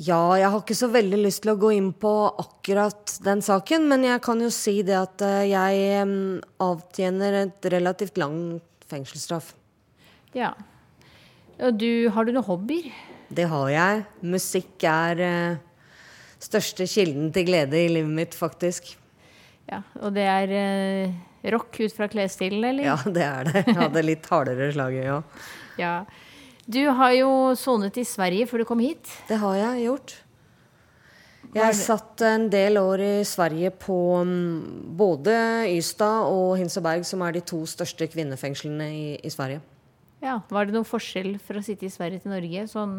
Ja, 0.00 0.20
jeg 0.38 0.48
har 0.48 0.62
ikke 0.62 0.78
så 0.78 0.88
veldig 0.88 1.18
lyst 1.26 1.42
til 1.44 1.52
å 1.52 1.58
gå 1.60 1.74
inn 1.76 1.90
på 1.92 2.10
akkurat 2.40 3.18
den 3.24 3.42
saken, 3.44 3.84
men 3.90 4.06
jeg 4.06 4.22
kan 4.24 4.40
jo 4.40 4.48
si 4.54 4.78
det 4.86 4.96
at 4.96 5.24
eh, 5.26 5.50
jeg 5.50 6.06
avtjener 6.64 7.36
et 7.42 7.68
relativt 7.74 8.16
lang 8.20 8.38
fengselsstraff. 8.88 9.52
Ja. 10.32 10.54
Og 11.60 11.76
du, 11.76 12.08
har 12.14 12.24
du 12.24 12.32
noen 12.32 12.46
hobbyer? 12.46 12.88
Det 13.30 13.44
har 13.50 13.68
jeg. 13.70 14.04
Musikk 14.26 14.86
er 14.88 15.20
uh, 15.20 15.92
største 16.42 16.86
kilden 16.88 17.28
til 17.34 17.46
glede 17.50 17.78
i 17.78 17.90
livet 17.92 18.14
mitt, 18.16 18.34
faktisk. 18.34 18.94
Ja, 19.70 19.84
Og 20.00 20.16
det 20.16 20.24
er 20.26 20.54
uh, 20.56 21.20
rock 21.52 21.76
ut 21.78 21.94
fra 21.94 22.08
klesstilen, 22.10 22.64
eller? 22.72 22.88
Ja, 22.88 22.96
det 23.04 23.26
er 23.26 23.52
det. 23.52 23.64
Jeg 23.68 23.78
hadde 23.78 24.06
litt 24.06 24.26
hardere 24.32 24.72
slaget, 24.74 25.06
ja. 25.10 25.20
ja. 25.78 25.94
Du 26.70 26.82
har 26.94 27.12
jo 27.16 27.30
sonet 27.58 27.96
i 27.98 28.04
Sverige 28.06 28.46
før 28.46 28.62
du 28.62 28.66
kom 28.68 28.82
hit. 28.82 29.08
Det 29.28 29.38
har 29.42 29.56
jeg 29.58 29.86
gjort. 29.88 30.12
Jeg 31.56 31.74
satt 31.74 32.22
en 32.22 32.44
del 32.52 32.76
år 32.78 33.00
i 33.02 33.14
Sverige 33.26 33.72
på 33.82 33.96
mm, 34.22 34.92
både 35.00 35.32
Ystad 35.72 36.28
og 36.30 36.52
Hinseberg, 36.60 37.02
som 37.08 37.24
er 37.26 37.34
de 37.34 37.42
to 37.42 37.64
største 37.66 38.06
kvinnefengslene 38.12 38.86
i, 38.94 39.08
i 39.26 39.32
Sverige. 39.34 39.58
Ja, 40.22 40.36
Var 40.52 40.68
det 40.68 40.76
noen 40.76 40.86
forskjell 40.86 41.38
for 41.42 41.58
å 41.58 41.64
sitte 41.64 41.88
i 41.88 41.90
Sverige 41.90 42.20
til 42.22 42.30
Norge, 42.36 42.66
sånn 42.70 42.94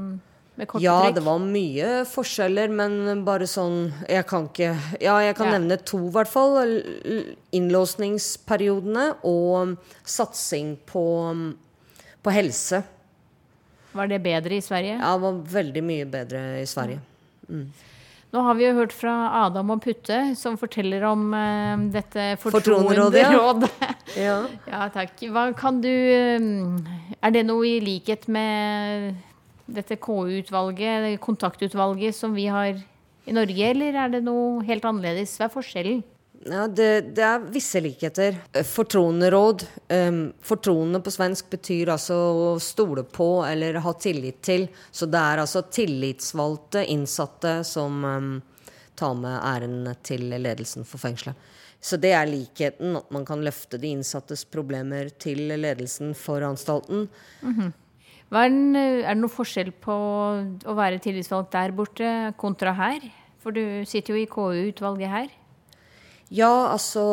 med 0.58 0.68
korte 0.68 0.84
Ja, 0.84 0.98
trekk? 1.06 1.16
det 1.20 1.24
var 1.30 1.40
mye 1.46 1.92
forskjeller, 2.12 2.74
men 2.76 3.22
bare 3.24 3.48
sånn 3.48 3.94
Jeg 4.10 4.26
kan 4.28 4.50
ikke 4.50 4.74
Ja, 5.00 5.16
jeg 5.24 5.38
kan 5.38 5.48
Ja. 5.48 5.60
nevne 5.60 5.78
to, 5.86 6.02
i 6.10 6.12
hvert 6.18 6.28
fall. 6.28 6.58
Innlåsningsperiodene 7.56 9.06
og 9.24 9.78
satsing 10.04 10.76
på, 10.90 11.06
på 12.26 12.34
helse. 12.36 12.84
Var 13.92 14.12
det 14.12 14.20
bedre 14.24 14.58
i 14.58 14.64
Sverige? 14.64 14.98
Ja, 15.00 15.14
det 15.16 15.24
var 15.26 15.40
veldig 15.60 15.84
mye 15.84 16.10
bedre 16.10 16.44
i 16.62 16.68
Sverige. 16.70 17.02
Mm. 17.50 17.66
Nå 18.32 18.42
har 18.46 18.56
vi 18.56 18.64
jo 18.64 18.76
hørt 18.78 18.94
fra 18.96 19.14
Adam 19.42 19.74
og 19.74 19.82
Putte, 19.84 20.20
som 20.40 20.56
forteller 20.60 21.04
om 21.10 21.34
uh, 21.36 21.82
dette 21.92 22.30
Fortroenderådet, 22.40 23.26
ja. 23.26 23.90
Ja. 24.28 24.38
ja, 24.68 24.86
takk. 24.92 25.20
Hva 25.32 25.50
kan 25.56 25.82
du 25.84 25.92
eh, 25.92 26.48
Er 27.20 27.32
det 27.36 27.44
noe 27.48 27.68
i 27.68 27.78
likhet 27.84 28.28
med 28.32 29.20
dette 29.72 29.96
KU-utvalget, 30.00 31.20
kontaktutvalget, 31.24 32.16
som 32.16 32.36
vi 32.36 32.48
har 32.52 32.76
i 32.76 33.36
Norge, 33.36 33.68
eller 33.72 34.00
er 34.00 34.16
det 34.16 34.24
noe 34.26 34.64
helt 34.68 34.88
annerledes? 34.88 35.36
Hva 35.40 35.48
er 35.48 35.54
forskjellen? 35.54 36.02
Ja, 36.46 36.66
det, 36.68 37.14
det 37.14 37.22
er 37.22 37.44
visse 37.54 37.82
likheter. 37.84 38.38
Fortroneråd. 38.66 39.66
Um, 39.94 40.22
fortroende 40.42 41.02
på 41.04 41.14
svensk 41.14 41.52
betyr 41.54 41.92
altså 41.94 42.16
å 42.18 42.48
stole 42.62 43.04
på 43.06 43.44
eller 43.46 43.78
ha 43.84 43.94
tillit 43.94 44.40
til. 44.46 44.66
Så 44.90 45.06
det 45.12 45.22
er 45.22 45.44
altså 45.44 45.62
tillitsvalgte 45.70 46.82
innsatte 46.90 47.60
som 47.68 48.02
um, 48.06 48.32
tar 48.98 49.14
med 49.20 49.38
æren 49.38 49.92
til 50.06 50.32
ledelsen 50.34 50.88
for 50.88 51.02
fengselet. 51.04 51.38
Så 51.82 51.98
det 51.98 52.12
er 52.14 52.30
likheten, 52.30 52.98
at 53.00 53.14
man 53.14 53.24
kan 53.26 53.42
løfte 53.42 53.80
de 53.82 53.90
innsattes 53.96 54.44
problemer 54.46 55.10
til 55.22 55.48
ledelsen 55.50 56.14
for 56.18 56.46
anstalten. 56.46 57.08
Er, 57.42 58.50
den, 58.54 58.76
eh, 58.78 59.02
er 59.02 59.16
det 59.16 59.22
noe 59.24 59.34
forskjell 59.34 59.74
på 59.82 59.96
å 60.62 60.76
være 60.78 61.02
tillitsvalgt 61.02 61.54
der 61.58 61.74
borte 61.76 62.12
kontra 62.38 62.76
her? 62.78 63.10
For 63.42 63.54
du 63.54 63.82
sitter 63.90 64.14
jo 64.14 64.22
i 64.22 64.30
KU-utvalget 64.30 65.10
her. 65.10 65.34
Ja, 66.32 66.72
altså 66.72 67.04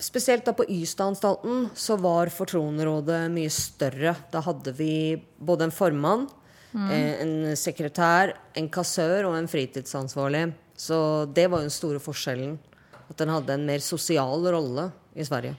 Spesielt 0.00 0.46
da 0.46 0.54
på 0.56 0.64
Ystad-anstalten 0.64 1.66
så 1.76 1.98
var 2.00 2.30
Fortroenderådet 2.32 3.26
mye 3.34 3.50
større. 3.52 4.14
Da 4.32 4.40
hadde 4.40 4.72
vi 4.78 4.92
både 5.38 5.68
en 5.68 5.74
formann, 5.74 6.28
Mm. 6.72 6.90
eh, 6.90 7.20
en 7.20 7.56
sekretær, 7.56 8.32
en 8.56 8.68
kassør 8.72 9.26
og 9.28 9.34
en 9.36 9.46
fritidsansvarlig. 9.46 10.54
Så 10.74 11.26
det 11.34 11.50
var 11.50 11.58
jo 11.58 11.68
den 11.68 11.70
store 11.70 12.00
forskjellen. 12.00 12.58
At 13.10 13.16
den 13.18 13.28
hadde 13.28 13.50
en 13.52 13.66
mer 13.66 13.78
sosial 13.84 14.40
rolle 14.54 14.90
i 15.14 15.20
Sverige. 15.22 15.54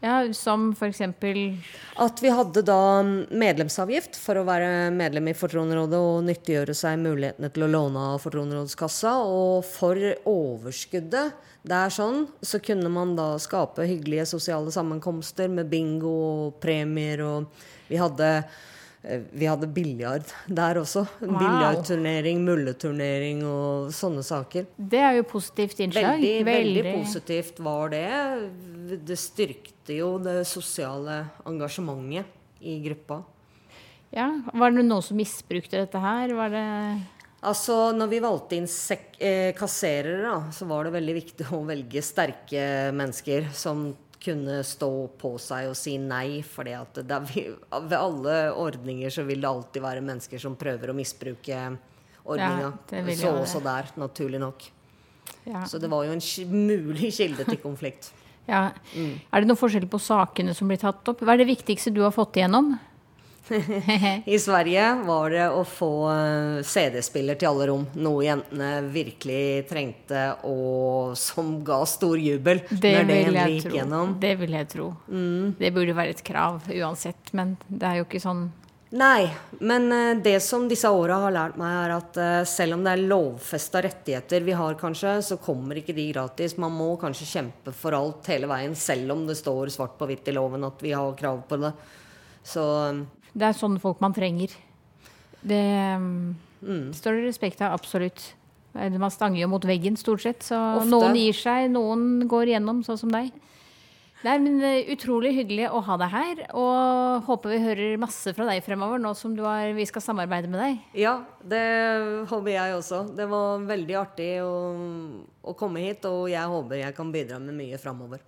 Ja, 0.00 0.32
Som 0.32 0.74
eksempel 0.80 1.56
At 1.98 2.22
vi 2.22 2.30
hadde 2.30 2.62
da 2.62 3.02
medlemsavgift 3.02 4.14
for 4.20 4.38
å 4.38 4.44
være 4.46 4.92
medlem 4.94 5.32
i 5.32 5.34
Fortronerådet 5.34 5.98
og 5.98 6.22
nyttiggjøre 6.28 6.76
seg 6.76 7.00
mulighetene 7.02 7.50
til 7.50 7.66
å 7.66 7.70
låne 7.72 8.04
av 8.12 8.22
Fortronerådskassa. 8.22 9.16
Og 9.26 9.66
for 9.66 9.98
overskuddet 10.22 11.34
der 11.68 11.90
sånn, 11.90 12.28
så 12.38 12.62
kunne 12.62 12.90
man 12.94 13.16
da 13.18 13.32
skape 13.42 13.88
hyggelige 13.90 14.28
sosiale 14.30 14.70
sammenkomster 14.72 15.50
med 15.50 15.66
bingo 15.72 16.14
og 16.28 16.60
premier. 16.62 17.24
Og 17.26 17.90
vi 17.90 17.98
hadde 17.98 18.30
Vi 19.02 19.46
hadde 19.46 19.68
biljard 19.70 20.26
der 20.50 20.80
også. 20.80 21.04
Wow. 21.22 21.36
Biljardturnering, 21.38 22.40
mulleturnering 22.44 23.44
og 23.46 23.92
sånne 23.94 24.24
saker. 24.26 24.66
Det 24.76 25.00
er 25.00 25.18
jo 25.20 25.26
positivt 25.30 25.78
innslag. 25.84 26.18
Veldig, 26.18 26.46
veldig 26.48 26.94
positivt 26.96 27.60
var 27.62 27.94
det. 27.94 28.06
Det 29.06 29.18
styrkte 29.20 30.00
jo 30.00 30.16
det 30.22 30.40
sosiale 30.50 31.20
engasjementet 31.46 32.34
i 32.66 32.80
gruppa. 32.82 33.22
Ja, 34.10 34.32
Var 34.54 34.72
det 34.72 34.82
noen 34.82 35.04
som 35.04 35.18
misbrukte 35.20 35.84
dette 35.84 36.00
her? 36.00 36.32
Var 36.34 36.52
det 36.56 36.66
Altså, 37.38 37.92
når 37.94 38.08
vi 38.10 38.18
valgte 38.18 38.56
inn 38.58 38.66
eh, 38.66 39.52
kasserere, 39.54 40.24
da, 40.24 40.38
så 40.50 40.66
var 40.66 40.88
det 40.88 40.96
veldig 40.96 41.12
viktig 41.20 41.44
å 41.54 41.60
velge 41.68 42.02
sterke 42.02 42.90
mennesker 42.90 43.46
som 43.54 43.92
kunne 44.22 44.62
stå 44.66 44.90
på 45.20 45.34
seg 45.42 45.68
og 45.70 45.76
si 45.78 45.96
nei. 46.02 46.42
For 46.46 46.66
ved 46.68 47.98
alle 47.98 48.38
ordninger 48.52 49.12
så 49.14 49.24
vil 49.28 49.40
det 49.44 49.50
alltid 49.50 49.84
være 49.84 50.04
mennesker 50.04 50.42
som 50.42 50.56
prøver 50.58 50.90
å 50.90 50.96
misbruke 50.98 51.60
ordninga. 52.28 52.72
Ja, 52.92 53.04
så 53.16 53.34
også 53.38 53.62
der, 53.64 53.92
naturlig 53.96 54.40
nok. 54.42 54.66
Ja. 55.48 55.62
Så 55.68 55.78
det 55.80 55.88
var 55.92 56.04
jo 56.04 56.12
en 56.16 56.24
mulig 56.52 57.12
kilde 57.16 57.44
til 57.48 57.60
konflikt. 57.62 58.10
Ja. 58.48 58.70
Er 58.96 59.42
det 59.42 59.48
noen 59.48 59.60
forskjell 59.60 59.86
på 59.92 60.00
sakene 60.00 60.54
som 60.56 60.68
blir 60.70 60.80
tatt 60.80 61.04
opp? 61.08 61.20
Hva 61.20 61.34
er 61.34 61.42
det 61.42 61.50
viktigste 61.50 61.92
du 61.92 62.00
har 62.04 62.12
fått 62.16 62.36
igjennom? 62.40 62.74
I 64.34 64.38
Sverige 64.38 64.86
var 65.06 65.32
det 65.32 65.46
å 65.50 65.64
få 65.66 65.90
eh, 66.12 66.60
CD-spiller 66.66 67.38
til 67.40 67.50
alle 67.50 67.68
rom. 67.70 67.86
Noe 67.98 68.26
jentene 68.26 68.70
virkelig 68.92 69.66
trengte, 69.70 70.22
og 70.48 71.16
som 71.18 71.58
ga 71.66 71.80
stor 71.88 72.18
jubel 72.20 72.62
Det 72.70 72.94
når 72.98 73.10
det 73.10 73.48
gikk 73.54 73.68
tro. 73.68 73.76
gjennom. 73.80 74.14
Det 74.20 74.34
vil 74.42 74.56
jeg 74.60 74.70
tro. 74.74 74.88
Det 75.58 75.74
burde 75.74 75.96
være 75.96 76.16
et 76.16 76.24
krav 76.26 76.64
uansett, 76.68 77.34
men 77.36 77.56
det 77.68 77.86
er 77.88 78.00
jo 78.02 78.08
ikke 78.08 78.22
sånn 78.22 78.48
Nei, 78.90 79.28
men 79.60 79.92
eh, 79.92 80.16
det 80.24 80.38
som 80.40 80.64
disse 80.68 80.88
åra 80.88 81.18
har 81.26 81.34
lært 81.34 81.58
meg, 81.60 81.74
er 81.76 81.92
at 81.98 82.18
eh, 82.22 82.44
selv 82.48 82.78
om 82.78 82.86
det 82.86 82.94
er 82.94 83.02
lovfesta 83.10 83.82
rettigheter 83.84 84.46
vi 84.46 84.54
har, 84.56 84.78
kanskje, 84.80 85.18
så 85.26 85.36
kommer 85.44 85.76
ikke 85.76 85.92
de 85.92 86.06
gratis. 86.08 86.56
Man 86.56 86.72
må 86.72 86.94
kanskje 87.00 87.28
kjempe 87.28 87.74
for 87.76 87.96
alt 87.98 88.30
hele 88.32 88.48
veien, 88.48 88.72
selv 88.78 89.12
om 89.12 89.26
det 89.28 89.36
står 89.36 89.74
svart 89.74 89.98
på 90.00 90.08
hvitt 90.08 90.30
i 90.32 90.36
loven 90.38 90.64
at 90.64 90.80
vi 90.80 90.94
har 90.96 91.12
krav 91.20 91.42
på 91.50 91.60
det. 91.60 91.74
Så 92.48 92.64
Det 93.36 93.42
er 93.50 93.52
sånne 93.58 93.80
folk 93.80 94.00
man 94.00 94.14
trenger. 94.14 94.54
Det 95.42 95.62
Mm. 96.60 96.90
står 96.92 97.20
det 97.20 97.28
respekt 97.28 97.60
av, 97.62 97.72
absolutt. 97.78 98.32
Eh, 98.74 98.90
Man 98.98 99.10
stanger 99.10 99.40
jo 99.42 99.48
mot 99.48 99.62
veggen, 99.64 99.96
stort 99.96 100.20
sett. 100.22 100.40
Så 100.42 100.56
Ofte. 100.78 100.90
noen 100.90 101.14
gir 101.14 101.32
seg, 101.32 101.70
noen 101.70 102.26
går 102.28 102.46
igjennom, 102.48 102.82
sånn 102.84 102.98
som 102.98 103.08
deg. 103.10 103.30
Nei, 104.24 104.36
men 104.38 104.60
eh, 104.66 104.82
Utrolig 104.90 105.30
hyggelig 105.36 105.68
å 105.70 105.80
ha 105.80 105.96
deg 105.96 106.10
her, 106.10 106.40
og 106.52 107.22
håper 107.24 107.50
vi 107.50 107.58
hører 107.62 107.98
masse 107.98 108.34
fra 108.34 108.44
deg 108.46 108.64
fremover, 108.64 108.98
nå 108.98 109.14
som 109.14 109.36
du 109.36 109.44
har, 109.44 109.72
vi 109.72 109.84
skal 109.86 110.02
samarbeide 110.02 110.48
med 110.50 110.58
deg. 110.58 110.80
Ja, 110.98 111.20
det 111.46 112.26
håper 112.28 112.50
jeg 112.50 112.74
også. 112.74 113.14
Det 113.14 113.28
var 113.30 113.60
veldig 113.60 113.94
artig 113.94 114.42
å, 114.42 115.14
å 115.44 115.54
komme 115.56 115.78
hit, 115.78 116.04
og 116.04 116.28
jeg 116.28 116.42
håper 116.42 116.80
jeg 116.82 116.96
kan 116.96 117.12
bidra 117.12 117.38
med 117.38 117.54
mye 117.54 117.78
framover. 117.78 118.18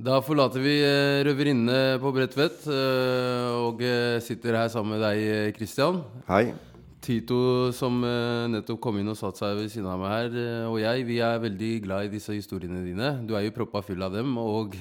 Da 0.00 0.16
forlater 0.24 0.62
vi 0.64 0.78
Røverinne 0.80 1.26
røverinnene 1.28 1.98
på 2.00 2.10
Bredtvet 2.16 2.62
eh, 2.72 3.48
og 3.52 3.82
eh, 3.84 4.16
sitter 4.24 4.56
her 4.56 4.70
sammen 4.72 4.94
med 4.94 5.02
deg, 5.04 5.18
eh, 5.20 5.50
Christian. 5.52 5.98
Hei. 6.24 6.54
Tito 7.04 7.68
som 7.76 7.98
eh, 8.08 8.46
nettopp 8.48 8.80
kom 8.80 8.96
inn 8.96 9.12
og 9.12 9.18
satte 9.20 9.42
seg 9.42 9.58
ved 9.58 9.68
siden 9.68 9.90
av 9.92 10.00
meg 10.00 10.14
her, 10.14 10.38
eh, 10.40 10.64
og 10.70 10.78
jeg, 10.80 11.04
vi 11.04 11.20
er 11.20 11.44
veldig 11.44 11.70
glad 11.84 12.08
i 12.08 12.12
disse 12.14 12.32
historiene 12.32 12.80
dine. 12.86 13.12
Du 13.28 13.36
er 13.36 13.44
jo 13.44 13.52
proppa 13.58 13.84
full 13.84 14.00
av 14.08 14.16
dem, 14.16 14.32
og 14.40 14.78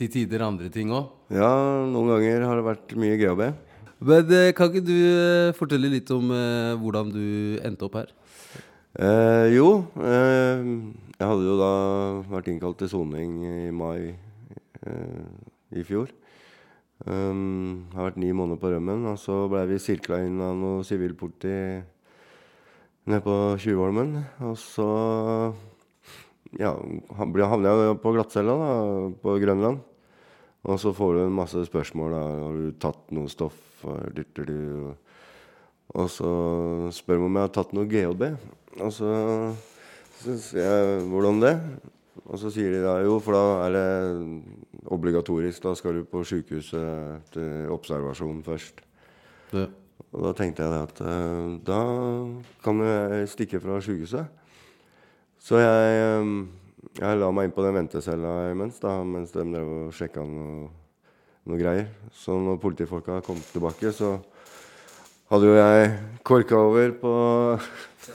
til 0.00 0.12
tider 0.16 0.48
andre 0.48 0.72
ting 0.72 0.96
òg. 0.96 1.12
Ja, 1.36 1.52
noen 1.84 2.14
ganger 2.14 2.48
har 2.48 2.56
det 2.62 2.68
vært 2.72 2.98
mye 3.04 3.20
GHB. 3.20 3.46
Men 4.00 4.36
eh, 4.40 4.50
kan 4.56 4.72
ikke 4.72 4.86
du 4.88 4.96
eh, 4.96 5.52
fortelle 5.60 5.92
litt 5.92 6.08
om 6.16 6.32
eh, 6.32 6.72
hvordan 6.80 7.12
du 7.12 7.24
endte 7.60 7.84
opp 7.84 8.00
her? 8.00 8.16
Eh, 8.96 9.52
jo, 9.58 9.82
eh, 10.00 10.68
jeg 11.20 11.26
hadde 11.28 11.50
jo 11.52 11.60
da 11.60 11.74
vært 12.32 12.54
innkalt 12.54 12.80
til 12.80 12.96
soning 12.96 13.42
i 13.44 13.58
mai 13.74 13.98
eh, 14.08 14.23
i 14.84 15.84
fjor. 15.86 16.12
Um, 17.04 17.90
har 17.92 18.08
vært 18.08 18.20
ni 18.22 18.30
måneder 18.32 18.60
på 18.62 18.70
rømmen, 18.70 19.02
og 19.10 19.18
så 19.20 19.44
blei 19.50 19.64
vi 19.68 19.80
sirkla 19.82 20.20
inn 20.24 20.38
av 20.42 20.54
noe 20.56 20.84
sivilpoliti 20.86 21.56
nede 23.10 23.20
på 23.24 23.34
Tjuvholmen. 23.60 24.14
Og 24.46 24.54
så 24.60 24.88
ja, 26.60 26.70
havna 27.18 27.74
jeg 27.74 27.98
på 28.02 28.14
glattcella 28.14 28.54
da, 28.60 28.70
på 29.20 29.36
Grønland. 29.42 29.82
Og 30.64 30.80
så 30.80 30.94
får 30.96 31.16
du 31.16 31.20
en 31.24 31.36
masse 31.36 31.66
spørsmål. 31.66 32.14
da, 32.14 32.22
Har 32.46 32.56
du 32.56 32.70
tatt 32.80 33.10
noe 33.12 33.28
stoff? 33.28 33.58
Og 35.94 36.06
så 36.10 36.30
spør 36.94 37.20
de 37.20 37.26
om 37.26 37.36
jeg 37.36 37.48
har 37.48 37.52
tatt 37.52 37.74
noe 37.76 37.90
GHB. 37.90 38.22
Og 38.80 38.94
så, 38.94 39.10
syns 40.22 40.52
jeg 40.56 41.02
hvordan 41.10 41.42
det? 41.42 41.54
Og 42.22 42.38
så 42.38 42.50
sier 42.54 42.70
de 42.72 42.82
da 42.84 42.98
jo, 43.02 43.18
for 43.22 43.34
da 43.36 43.44
er 43.66 43.74
det 43.74 43.86
obligatorisk. 44.94 45.62
Da 45.64 45.74
skal 45.78 45.98
du 45.98 46.04
på 46.08 46.22
sjukehuset 46.26 47.32
til 47.34 47.72
observasjon 47.74 48.42
først. 48.46 48.80
Ja. 49.54 49.66
Og 50.14 50.22
da 50.28 50.32
tenkte 50.38 50.62
jeg 50.64 50.72
det 50.72 50.82
at 50.86 51.00
eh, 51.04 51.56
da 51.66 51.80
kan 52.64 52.82
jeg 52.86 53.30
stikke 53.32 53.60
fra 53.62 53.80
sjukehuset. 53.82 54.30
Så 55.42 55.58
jeg, 55.60 55.98
eh, 55.98 56.30
jeg 57.00 57.18
la 57.20 57.32
meg 57.34 57.48
inn 57.48 57.56
på 57.56 57.66
den 57.66 57.76
ventecella 57.80 58.34
imens, 58.52 58.78
da, 58.82 58.96
mens 59.04 59.34
de 59.34 59.44
drev 59.50 59.72
og 59.78 59.94
sjekka 59.94 60.24
noe, 60.26 60.70
noe 61.50 61.60
greier. 61.60 61.90
Så 62.14 62.38
når 62.38 62.62
politifolka 62.62 63.18
kom 63.26 63.42
tilbake, 63.50 63.92
så 63.92 64.16
hadde 65.32 65.48
jo 65.48 65.54
jeg 65.56 65.94
korka 66.24 66.58
over 66.58 66.92
på, 67.00 67.14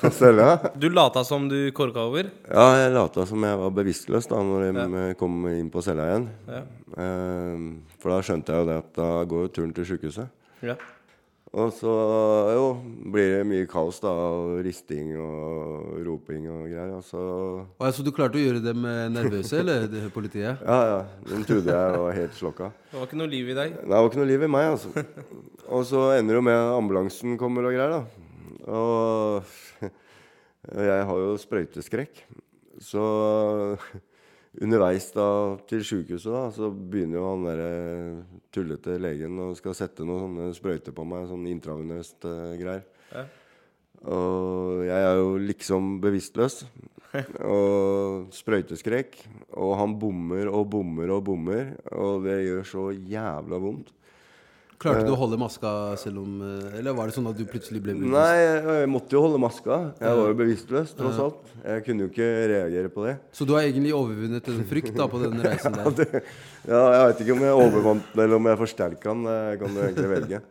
på 0.02 0.12
cella. 0.18 0.50
Du 0.76 0.90
lata 0.90 1.24
som 1.28 1.48
du 1.50 1.58
korka 1.76 2.06
over. 2.10 2.30
Ja, 2.50 2.68
jeg 2.84 2.94
lata 2.96 3.26
som 3.30 3.46
jeg 3.46 3.62
var 3.64 3.74
bevisstløs 3.80 4.30
da 4.30 4.44
når 4.46 4.68
jeg 4.68 4.78
ja. 4.78 5.18
kom 5.20 5.42
inn 5.52 5.72
på 5.74 5.84
cella 5.86 6.08
igjen. 6.10 6.30
Ja. 6.50 6.64
Eh, 7.06 7.66
for 8.00 8.16
da 8.16 8.22
skjønte 8.26 8.56
jeg 8.56 8.64
jo 8.64 8.70
det 8.72 8.80
at 8.84 8.96
da 8.98 9.12
går 9.30 9.46
jo 9.48 9.52
turen 9.60 9.76
til 9.76 9.92
sjukehuset. 9.92 10.32
Ja. 10.66 10.78
Og 11.50 11.72
så 11.74 11.92
jo, 12.54 12.66
blir 13.10 13.32
det 13.40 13.46
mye 13.50 13.66
kaos 13.70 13.98
da, 14.04 14.12
og 14.14 14.60
risting 14.62 15.16
og 15.18 15.96
roping 16.06 16.46
og 16.46 16.68
greier. 16.70 16.92
Og 17.00 17.06
så 17.08 17.22
Og 17.66 17.94
Så 17.96 18.06
du 18.06 18.12
klarte 18.14 18.38
å 18.38 18.44
gjøre 18.44 18.62
dem 18.62 18.86
eh, 18.86 19.08
nervøse, 19.10 19.64
eller 19.64 19.88
det, 19.90 20.04
politiet? 20.14 20.62
Ja, 20.62 20.78
ja. 20.92 21.00
De 21.26 21.42
trodde 21.50 21.74
jeg 21.74 22.04
var 22.04 22.20
helt 22.20 22.38
slokka. 22.38 22.70
Det 22.92 23.00
var 23.00 23.10
ikke 23.10 23.22
noe 23.24 23.32
liv 23.32 23.50
i 23.50 23.58
deg. 23.58 23.80
Nei, 23.80 23.88
det 23.88 23.98
var 23.98 24.12
ikke 24.12 24.22
noe 24.22 24.30
liv 24.30 24.46
i 24.46 24.52
meg, 24.58 24.76
altså. 24.76 25.08
Og 25.70 25.86
så 25.86 26.02
ender 26.18 26.34
det 26.34 26.40
jo 26.40 26.46
med 26.46 26.58
at 26.58 26.76
ambulansen 26.76 27.38
kommer 27.38 27.68
og 27.70 27.76
greier, 27.76 27.94
da. 27.94 28.30
Og 28.74 29.90
jeg 30.90 31.08
har 31.10 31.24
jo 31.24 31.34
sprøyteskrekk. 31.42 32.24
Så 32.82 33.04
underveis 34.64 35.10
da 35.14 35.28
til 35.70 35.84
sjukehuset, 35.86 36.32
da, 36.34 36.46
så 36.56 36.72
begynner 36.74 37.20
jo 37.20 37.28
han 37.28 37.46
derre 37.48 37.74
tullete 38.56 38.98
legen 39.02 39.38
og 39.46 39.58
skal 39.60 39.78
sette 39.78 40.08
noen 40.08 40.26
sånne 40.26 40.54
sprøyter 40.58 40.96
på 40.96 41.06
meg, 41.08 41.28
sånn 41.30 41.46
intravenøst 41.52 42.26
eh, 42.30 42.56
greier. 42.62 42.88
Ja. 43.14 43.28
Og 44.10 44.86
jeg 44.88 45.06
er 45.06 45.18
jo 45.20 45.36
liksom 45.44 45.98
bevisstløs. 46.02 46.64
og 47.54 48.30
sprøyteskrekk. 48.36 49.16
Og 49.58 49.76
han 49.80 49.96
bommer 50.02 50.50
og 50.52 50.68
bommer 50.74 51.14
og 51.16 51.24
bommer, 51.30 51.74
og 51.94 52.26
det 52.28 52.38
gjør 52.46 52.68
så 52.74 52.90
jævla 52.94 53.62
vondt. 53.62 53.94
Klarte 54.80 55.04
du 55.04 55.10
Eh, 55.12 55.16
å 55.16 55.20
holde 55.20 55.36
maska 55.40 55.72
selv 56.00 56.22
om 56.22 56.38
eh, 56.46 56.78
Eller 56.80 56.96
var 56.96 57.10
det 57.10 57.16
sånn 57.18 57.28
at 57.28 57.36
du 57.36 57.44
plutselig 57.50 57.82
ble 57.84 57.98
bevisst? 57.98 58.14
Nei, 58.14 58.38
jeg, 58.40 58.88
måtte 58.92 59.18
jo 59.18 59.24
holde 59.26 59.42
maska. 59.44 59.80
Jeg 60.00 60.20
var 60.22 60.30
jo 60.32 60.38
bevisstløs, 60.40 60.94
tross 60.96 61.20
alt. 61.20 61.52
Jeg 61.66 61.84
kunne 61.84 62.06
jo 62.06 62.12
ikke 62.14 62.30
reagere 62.54 62.92
på 62.94 63.04
det. 63.04 63.18
Så 63.36 63.48
du 63.48 63.54
har 63.58 63.68
egentlig 63.68 63.92
overvunnet 63.98 64.48
en 64.54 64.64
frykt 64.70 64.96
da 64.96 65.10
på 65.12 65.20
den 65.26 65.36
reisen 65.46 65.76
Ja, 65.76 65.92
der? 65.92 65.98
det, 66.00 66.24
ja, 66.64 66.84
jeg 66.96 67.10
veit 67.10 67.24
ikke 67.26 67.36
om 67.36 67.44
jeg 67.50 67.60
overvant 67.66 68.08
den, 68.14 68.24
eller 68.24 68.40
om 68.40 68.50
jeg 68.52 68.62
forsterka 68.64 69.16
den. 69.18 69.28
Det 69.28 69.60
kan 69.64 69.76
du 69.76 69.82
egentlig 69.84 70.12
velge. 70.14 70.42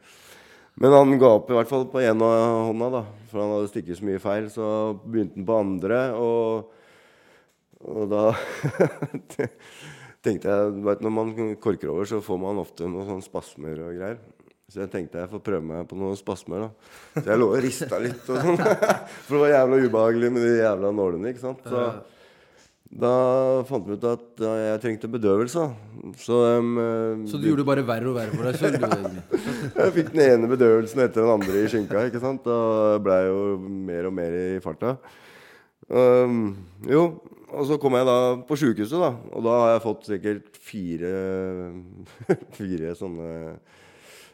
Men 0.79 0.95
han 0.95 1.17
ga 1.19 1.31
opp 1.41 1.49
i 1.51 1.57
hvert 1.57 1.71
fall 1.73 1.89
på 1.91 2.05
én 2.05 2.21
hånda, 2.23 2.91
da. 2.99 3.03
For 3.33 3.43
han 3.43 3.55
hadde 3.57 3.71
stikket 3.73 3.99
så 3.99 4.07
mye 4.07 4.21
feil. 4.23 4.53
Så 4.53 4.67
begynte 5.09 5.41
han 5.41 5.49
på 5.49 5.57
andre, 5.65 6.03
og, 6.21 6.69
og 7.81 8.05
da 8.13 8.29
tenkte 10.25 10.51
jeg 10.51 10.75
vet, 10.85 11.05
Når 11.05 11.15
man 11.15 11.33
korker 11.63 11.93
over, 11.93 12.09
så 12.09 12.21
får 12.25 12.41
man 12.43 12.61
ofte 12.63 12.89
noen 12.89 13.07
sånne 13.09 13.27
spasmer 13.27 13.81
og 13.87 13.95
greier. 13.97 14.19
Så 14.69 14.83
jeg 14.83 14.91
tenkte 14.93 15.23
jeg 15.23 15.31
får 15.31 15.41
prøve 15.47 15.65
meg 15.65 15.87
på 15.89 15.97
noen 15.97 16.19
spasmer. 16.19 16.67
da 16.67 17.23
Så 17.23 17.31
jeg 17.31 17.41
lå 17.41 17.49
og 17.55 17.63
rista 17.65 17.99
litt. 18.03 18.21
Og 18.29 18.37
sånn. 18.37 18.59
For 19.25 19.39
det 19.39 19.43
var 19.47 19.53
jævla 19.55 19.83
ubehagelig 19.87 20.31
med 20.35 20.45
de 20.45 20.55
jævla 20.59 20.91
nålene. 20.93 21.33
ikke 21.33 21.45
sant? 21.47 21.63
Så 21.65 21.89
da 22.89 23.13
fant 23.69 23.85
vi 23.85 23.97
ut 23.99 24.05
at 24.09 24.43
jeg 24.45 24.81
trengte 24.81 25.11
bedøvelse. 25.13 25.65
Så, 26.21 26.37
eh, 26.57 27.25
Så 27.29 27.41
du 27.41 27.49
gjorde 27.49 27.61
det 27.65 27.69
bare 27.69 27.87
verre 27.89 28.09
og 28.13 28.17
verre 28.17 28.33
for 28.33 28.49
deg 28.49 28.61
selv? 28.61 28.85
ja. 28.85 29.41
jeg 29.85 29.97
fikk 29.97 30.13
den 30.15 30.23
ene 30.25 30.49
bedøvelsen 30.53 31.03
etter 31.05 31.25
den 31.25 31.33
andre 31.35 31.65
i 31.65 31.69
skinka. 31.69 32.05
ikke 32.09 32.23
sant? 32.23 32.45
Da 32.49 32.97
blei 33.05 33.23
jo 33.29 33.59
mer 33.61 34.09
og 34.09 34.17
mer 34.17 34.37
i 34.37 34.47
farta. 34.65 34.97
Um, 35.89 36.57
jo, 36.89 37.07
og 37.53 37.67
så 37.69 37.79
kom 37.81 37.97
jeg 37.97 38.07
da 38.09 38.19
på 38.49 38.57
sjukehuset, 38.61 39.01
da. 39.01 39.11
Og 39.33 39.45
da 39.47 39.57
har 39.63 39.75
jeg 39.75 39.85
fått 39.85 40.09
sikkert 40.11 40.59
fire, 40.69 41.13
fire 42.59 42.95
sånne 42.99 43.29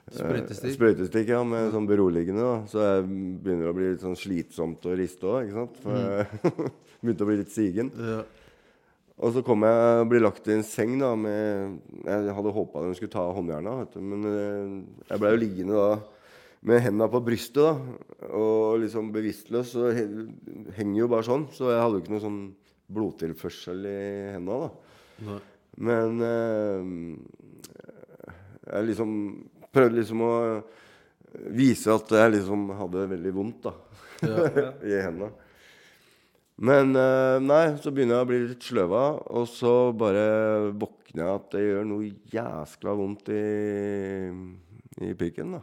Sprøytestikk. 0.04 0.68
Eh, 0.68 0.76
Sprøytestikk, 0.76 1.30
ja, 1.32 1.40
med 1.48 1.70
sånn 1.72 1.86
beroligende. 1.88 2.44
da 2.44 2.56
Så 2.68 2.82
jeg 2.82 3.04
begynner 3.44 3.70
å 3.70 3.76
bli 3.76 3.92
litt 3.92 4.04
sånn 4.04 4.18
slitsomt 4.18 4.84
å 4.84 4.96
riste 4.98 5.28
òg, 5.30 5.46
ikke 5.46 5.60
sant. 5.62 5.78
For 5.80 6.00
jeg 6.00 6.56
begynte 7.04 7.24
å 7.24 7.30
bli 7.30 7.38
litt 7.40 7.54
sigen. 7.54 7.92
Og 9.14 9.30
så 9.30 9.44
kom 9.46 9.62
jeg 9.64 10.02
og 10.02 10.10
ble 10.10 10.20
lagt 10.24 10.48
i 10.50 10.56
en 10.56 10.66
seng 10.66 10.96
da 10.98 11.12
med 11.14 11.78
Jeg 12.02 12.34
hadde 12.34 12.52
håpa 12.56 12.82
de 12.82 12.96
skulle 12.98 13.14
ta 13.14 13.28
håndjerna, 13.30 13.78
vet 13.84 13.96
du. 13.96 14.02
Men 14.10 14.28
eh, 14.28 14.74
jeg 15.12 15.22
blei 15.22 15.32
jo 15.32 15.40
liggende 15.44 15.78
da 15.78 15.94
med 16.64 16.80
hendene 16.80 17.10
på 17.12 17.20
brystet 17.20 17.60
da 17.60 18.30
og 18.34 18.82
liksom 18.82 19.10
bevisstløs. 19.14 19.72
Så 19.72 19.88
henger 20.76 20.98
jo 20.98 21.10
bare 21.12 21.26
sånn. 21.26 21.48
Så 21.54 21.70
jeg 21.72 21.80
hadde 21.80 21.98
jo 21.98 22.04
ikke 22.04 22.14
noe 22.16 22.24
sånn 22.24 22.42
blodtilførsel 22.94 23.84
i 23.90 23.98
hendene 24.34 24.60
da. 24.64 24.70
Nei. 25.28 25.40
Men 25.84 26.20
eh, 26.22 26.80
jeg 28.70 28.88
liksom 28.90 29.14
prøvde 29.74 29.98
liksom 29.98 30.22
å 30.22 30.34
vise 31.54 31.90
at 31.90 32.12
jeg 32.14 32.36
liksom 32.36 32.68
hadde 32.78 33.08
veldig 33.10 33.32
vondt 33.34 33.66
da 33.66 33.74
Ja. 34.24 34.68
i 34.92 35.00
hendene. 35.02 35.32
Men 36.62 36.94
eh, 36.94 37.40
nei, 37.42 37.64
så 37.82 37.90
begynner 37.90 38.20
jeg 38.20 38.24
å 38.24 38.28
bli 38.30 38.40
litt 38.44 38.62
sløva, 38.62 39.04
og 39.34 39.48
så 39.50 39.90
bare 39.98 40.70
våkner 40.70 41.24
jeg 41.24 41.32
at 41.32 41.48
det 41.56 41.62
gjør 41.64 41.88
noe 41.90 42.12
jæskla 42.30 42.94
vondt 42.94 43.30
i, 43.34 43.40
i 45.02 45.10
pikken, 45.18 45.56
da. 45.56 45.62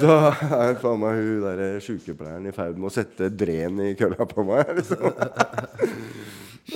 Da 0.00 0.16
er 0.32 0.78
faen 0.82 1.00
meg 1.02 1.18
hun 1.18 1.44
der 1.44 1.80
sykepleieren 1.84 2.48
i 2.50 2.54
ferd 2.56 2.78
med 2.78 2.90
å 2.90 2.94
sette 2.94 3.30
dren 3.32 3.80
i 3.84 3.92
kølla 3.98 4.26
på 4.28 4.44
meg. 4.48 4.74
liksom. 4.78 5.06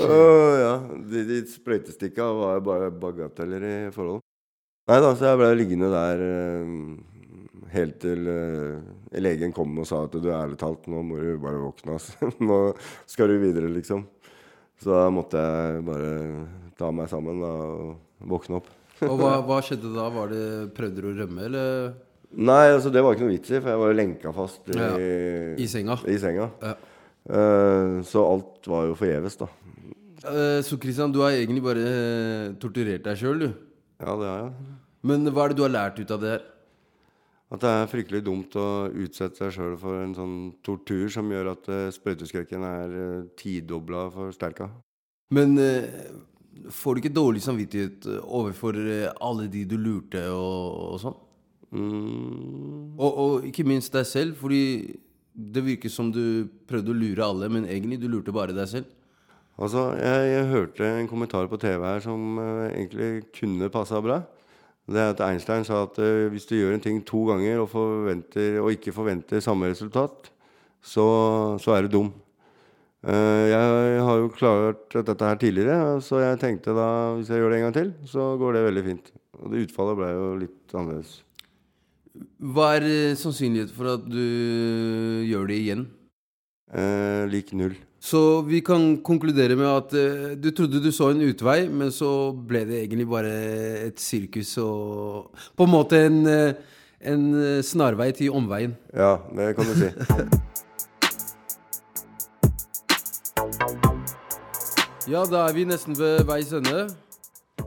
Åh, 0.03 0.55
ja. 0.61 0.73
De, 1.11 1.25
de 1.29 1.43
sprøytestikka 1.51 2.27
var 2.37 2.65
bare 2.65 2.91
bagateller 2.91 3.67
i 3.69 3.77
forhold. 3.95 4.23
Nei 4.87 4.99
da, 5.03 5.13
så 5.19 5.33
jeg 5.33 5.41
ble 5.41 5.51
liggende 5.59 5.89
der 5.91 6.21
eh, 6.23 6.75
helt 7.73 7.97
til 8.05 8.29
uh, 8.31 8.77
legen 9.19 9.55
kom 9.55 9.75
og 9.83 9.89
sa 9.89 10.05
at 10.07 10.15
du 10.15 10.29
ærlig 10.31 10.59
talt, 10.61 10.87
nå 10.91 11.03
må 11.03 11.19
du 11.19 11.33
bare 11.43 11.59
våkne. 11.59 11.97
ass. 11.99 12.13
Nå 12.49 12.61
skal 13.09 13.33
du 13.33 13.41
videre, 13.43 13.71
liksom. 13.73 14.07
Så 14.79 14.93
da 14.93 15.07
måtte 15.11 15.41
jeg 15.41 15.85
bare 15.89 16.11
ta 16.79 16.93
meg 16.95 17.11
sammen 17.11 17.41
da, 17.43 17.51
og 17.51 18.29
våkne 18.31 18.61
opp. 18.61 18.71
Og 19.05 19.19
hva, 19.21 19.33
hva 19.45 19.59
skjedde 19.65 19.91
da? 19.93 20.07
Var 20.13 20.31
det, 20.33 20.45
prøvde 20.77 21.03
du 21.03 21.11
å 21.11 21.17
rømme, 21.19 21.49
eller? 21.49 21.97
Nei, 22.37 22.65
altså 22.75 22.91
det 22.93 23.03
var 23.05 23.15
ikke 23.15 23.27
noe 23.27 23.37
vits 23.37 23.53
i, 23.53 23.61
for 23.61 23.71
jeg 23.71 23.81
var 23.81 23.93
jo 23.93 23.97
lenka 23.97 24.33
fast 24.35 24.75
i, 24.75 24.81
i 25.63 25.69
senga. 25.71 25.97
I 26.11 26.19
senga. 26.21 26.51
Ja. 26.61 26.75
Eh, 27.27 28.03
så 28.07 28.23
alt 28.23 28.69
var 28.71 28.87
jo 28.87 28.99
forgjeves, 28.99 29.39
da. 29.41 29.49
Uh, 30.27 30.59
så 30.65 30.79
Christian, 30.81 31.13
du 31.15 31.21
har 31.23 31.37
egentlig 31.37 31.63
bare 31.63 31.87
eh, 31.87 32.53
torturert 32.59 33.05
deg 33.05 33.19
sjøl, 33.19 33.43
du? 33.45 33.49
Ja, 34.01 34.15
det 34.19 34.29
har 34.31 34.39
jeg. 34.41 34.69
Men 35.07 35.31
hva 35.31 35.45
er 35.45 35.53
det 35.53 35.59
du 35.59 35.65
har 35.67 35.75
lært 35.75 35.99
ut 36.01 36.15
av 36.15 36.23
det 36.23 36.33
her? 36.35 36.47
At 37.55 37.63
det 37.63 37.71
er 37.71 37.91
fryktelig 37.91 38.23
dumt 38.27 38.57
å 38.59 38.69
utsette 38.91 39.39
seg 39.39 39.53
sjøl 39.55 39.77
for 39.79 40.01
en 40.03 40.17
sånn 40.17 40.39
tortur 40.67 41.07
som 41.15 41.31
gjør 41.31 41.53
at 41.53 41.69
uh, 41.71 41.83
sprøyteskrekken 41.95 42.67
er 42.67 42.97
uh, 42.97 43.29
tidobla 43.39 44.09
forsterka. 44.15 44.71
Men 45.35 45.55
uh, 45.59 45.87
får 46.75 46.97
du 46.97 47.05
ikke 47.05 47.15
dårlig 47.15 47.45
samvittighet 47.45 48.09
overfor 48.25 48.81
alle 49.15 49.47
de 49.53 49.63
du 49.69 49.77
lurte 49.79 50.25
og, 50.33 50.83
og 50.97 51.01
sånn? 51.03 51.23
Mm. 51.75 52.95
Og, 52.97 53.11
og 53.11 53.49
ikke 53.49 53.67
minst 53.67 53.95
deg 53.95 54.07
selv, 54.09 54.37
fordi 54.41 54.95
det 55.37 55.65
virker 55.65 55.93
som 55.93 56.13
du 56.13 56.49
prøvde 56.69 56.93
å 56.93 56.97
lure 56.97 57.27
alle, 57.27 57.51
men 57.53 57.67
egentlig 57.69 58.01
du 58.01 58.09
lurte 58.11 58.35
bare 58.35 58.57
deg 58.57 58.71
selv. 58.71 58.93
Altså, 59.57 59.91
jeg, 59.97 60.31
jeg 60.33 60.49
hørte 60.53 60.89
en 60.89 61.09
kommentar 61.09 61.49
på 61.49 61.59
TV 61.61 61.81
her 61.81 62.03
som 62.05 62.41
uh, 62.41 62.67
egentlig 62.69 63.27
kunne 63.37 63.71
passa 63.73 64.03
bra. 64.05 64.21
Det 64.87 65.01
er 65.03 65.15
at 65.15 65.23
Einstein 65.27 65.65
sa 65.67 65.83
at 65.87 65.97
uh, 65.99 66.27
hvis 66.33 66.49
du 66.49 66.59
gjør 66.59 66.77
en 66.77 66.85
ting 66.85 67.01
to 67.09 67.25
ganger 67.31 67.63
og, 67.63 67.71
forventer, 67.73 68.61
og 68.61 68.75
ikke 68.77 68.95
forventer 68.97 69.45
samme 69.45 69.73
resultat, 69.73 70.31
så, 70.85 71.07
så 71.61 71.77
er 71.77 71.87
du 71.87 71.97
dum. 71.97 72.13
Eh, 73.07 73.45
jeg 73.53 74.01
har 74.03 74.17
jo 74.19 74.31
klart 74.35 74.95
dette 74.95 75.29
her 75.29 75.39
tidligere, 75.39 76.01
så 76.03 76.19
jeg 76.25 76.41
tenkte 76.43 76.75
da 76.75 76.89
hvis 77.15 77.31
jeg 77.31 77.39
gjør 77.39 77.53
det 77.53 77.59
en 77.61 77.67
gang 77.69 77.77
til, 77.77 77.93
så 78.11 78.33
går 78.41 78.57
det 78.57 78.67
veldig 78.67 78.85
fint. 78.89 79.13
Og 79.39 79.53
det 79.53 79.63
utfallet 79.69 79.99
ble 80.01 80.09
jo 80.11 80.25
litt 80.41 80.75
annerledes. 80.75 81.13
Hva 82.37 82.75
er 82.77 82.85
sannsynligheten 82.87 83.23
sannsynlighet 83.23 83.75
for 83.77 83.93
at 83.97 84.07
du 84.09 84.25
gjør 85.29 85.51
det 85.51 85.59
igjen? 85.63 85.87
Eh, 86.75 87.27
lik 87.31 87.53
null. 87.57 87.77
Så 88.07 88.43
vi 88.47 88.61
kan 88.61 88.99
konkludere 89.03 89.57
med 89.59 89.67
at 89.67 89.95
eh, 89.99 90.35
du 90.39 90.51
trodde 90.55 90.83
du 90.83 90.93
så 90.93 91.11
en 91.11 91.25
utvei, 91.27 91.69
men 91.69 91.91
så 91.91 92.31
ble 92.33 92.65
det 92.69 92.83
egentlig 92.85 93.07
bare 93.11 93.33
et 93.89 94.01
sirkus 94.01 94.57
og 94.63 95.33
På 95.57 95.67
en 95.67 95.73
måte 95.73 96.05
en, 96.07 96.21
eh, 96.27 96.53
en 97.01 97.25
eh, 97.35 97.63
snarvei 97.67 98.13
til 98.13 98.31
omveien. 98.31 98.77
Ja, 98.95 99.17
det 99.35 99.57
kan 99.57 99.65
du 99.67 99.75
si. 99.75 99.91
Ja, 105.07 105.21
da 105.23 105.45
er 105.47 105.53
vi 105.55 105.63
nesten 105.63 105.95
ved 105.95 106.25
veis 106.27 106.51
ende. 106.51 106.89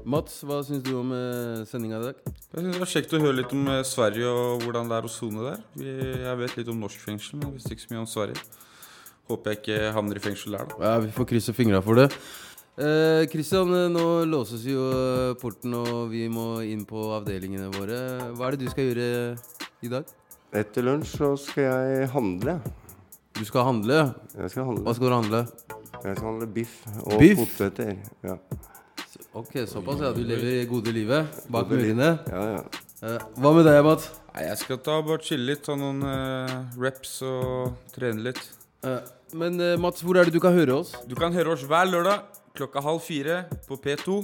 Mats, 0.05 0.39
hva 0.47 0.61
syns 0.65 0.83
du 0.85 0.93
om 0.97 1.11
uh, 1.13 1.61
sendinga 1.69 1.99
i 1.99 2.05
dag? 2.09 2.19
Jeg 2.25 2.61
synes 2.63 2.73
Det 2.75 2.81
var 2.81 2.91
kjekt 2.93 3.13
å 3.13 3.19
høre 3.21 3.37
litt 3.41 3.51
om 3.53 3.67
eh, 3.69 3.81
Sverige 3.85 4.29
og 4.31 4.63
hvordan 4.63 4.89
det 4.89 4.97
er 4.97 5.07
å 5.07 5.11
sone 5.11 5.43
der. 5.45 5.59
Vi, 5.77 5.91
jeg 6.23 6.39
vet 6.39 6.55
litt 6.57 6.71
om 6.71 6.79
norsk 6.81 7.03
fengsel, 7.03 7.37
men 7.37 7.49
jeg 7.51 7.57
visste 7.59 7.75
ikke 7.75 7.83
så 7.85 7.91
mye 7.93 8.01
om 8.01 8.07
Sverige. 8.09 8.45
Håper 9.29 9.53
jeg 9.53 9.59
ikke 9.59 9.91
havner 9.93 10.17
i 10.17 10.23
fengsel 10.23 10.55
der, 10.57 10.71
da. 10.71 10.79
Ja, 10.87 10.93
Vi 11.03 11.11
får 11.13 11.27
krysse 11.29 11.53
fingra 11.53 11.81
for 11.85 11.99
det. 11.99 12.07
Eh, 12.79 13.25
Christian, 13.29 13.73
eh, 13.75 13.89
nå 13.91 14.05
låses 14.31 14.63
jo 14.65 14.87
eh, 14.95 15.33
porten, 15.41 15.75
og 15.77 16.09
vi 16.13 16.23
må 16.31 16.47
inn 16.65 16.85
på 16.89 17.03
avdelingene 17.19 17.69
våre. 17.75 17.99
Hva 18.39 18.47
er 18.49 18.57
det 18.57 18.63
du 18.65 18.71
skal 18.73 18.89
gjøre 18.89 19.09
i 19.85 19.91
dag? 19.91 20.09
Etter 20.57 20.87
lunsj 20.87 21.13
så 21.19 21.33
skal 21.37 21.67
jeg 21.69 22.09
handle. 22.15 22.57
Du 23.37 23.43
skal 23.45 23.67
handle? 23.67 23.99
Jeg 24.33 24.55
skal 24.55 24.65
handle. 24.71 24.87
Hva 24.87 24.95
skal 24.97 25.11
du 25.11 25.17
handle? 25.19 25.43
Jeg 25.99 26.15
skal 26.17 26.25
handle 26.31 26.49
biff 26.55 26.79
og 27.03 27.19
Biff? 27.21 27.43
poteter. 27.43 27.93
Ja. 28.25 28.39
Ok, 29.39 29.53
såpass, 29.71 30.01
ja. 30.03 30.11
Du 30.15 30.23
lever 30.27 30.65
gode 30.67 30.91
livet 30.95 31.41
bak 31.51 31.69
murene. 31.71 32.09
Ja, 32.27 32.41
ja. 32.57 32.63
Eh, 32.99 33.21
hva 33.39 33.53
med 33.55 33.63
deg? 33.69 33.85
Nei, 33.85 34.43
Jeg 34.49 34.57
skal 34.59 34.79
ta 34.83 34.97
bare 35.05 35.23
chille 35.23 35.53
litt, 35.53 35.63
ta 35.63 35.77
noen 35.79 36.03
eh, 36.03 36.55
reps 36.79 37.21
og 37.23 37.77
trene 37.95 38.25
litt. 38.29 38.41
Eh, 38.83 38.99
men 39.39 39.55
eh, 39.63 39.77
Mats, 39.79 40.03
hvor 40.03 40.19
er 40.19 40.27
det 40.27 40.35
du 40.35 40.41
kan 40.43 40.57
høre 40.57 40.81
oss? 40.81 40.91
Du 41.07 41.15
kan 41.15 41.31
høre 41.35 41.55
oss 41.55 41.63
hver 41.67 41.87
lørdag 41.87 42.25
klokka 42.59 42.83
halv 42.83 42.99
fire 43.05 43.45
på 43.69 43.79
P2. 43.79 44.19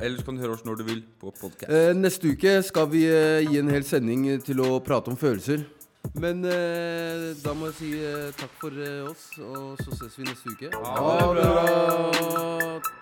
Eller 0.00 0.18
så 0.18 0.24
kan 0.26 0.38
du 0.38 0.42
høre 0.42 0.56
oss 0.56 0.64
når 0.66 0.80
du 0.80 0.84
vil 0.88 1.02
på 1.20 1.30
podkast. 1.36 1.68
Eh, 1.70 1.92
neste 1.94 2.32
uke 2.34 2.56
skal 2.66 2.88
vi 2.90 3.04
eh, 3.06 3.44
gi 3.46 3.60
en 3.60 3.70
hel 3.70 3.86
sending 3.86 4.26
til 4.42 4.64
å 4.64 4.80
prate 4.82 5.12
om 5.12 5.20
følelser. 5.20 5.62
Men 6.18 6.42
eh, 6.48 7.28
da 7.44 7.54
må 7.54 7.70
jeg 7.70 7.76
si 7.78 7.92
eh, 8.02 8.32
takk 8.40 8.56
for 8.58 8.74
eh, 8.82 9.04
oss, 9.06 9.28
og 9.38 9.78
så 9.84 10.00
ses 10.00 10.18
vi 10.18 10.26
neste 10.26 10.56
uke. 10.56 10.72
Ha 10.74 11.14
det 11.38 11.46
bra! 11.46 13.01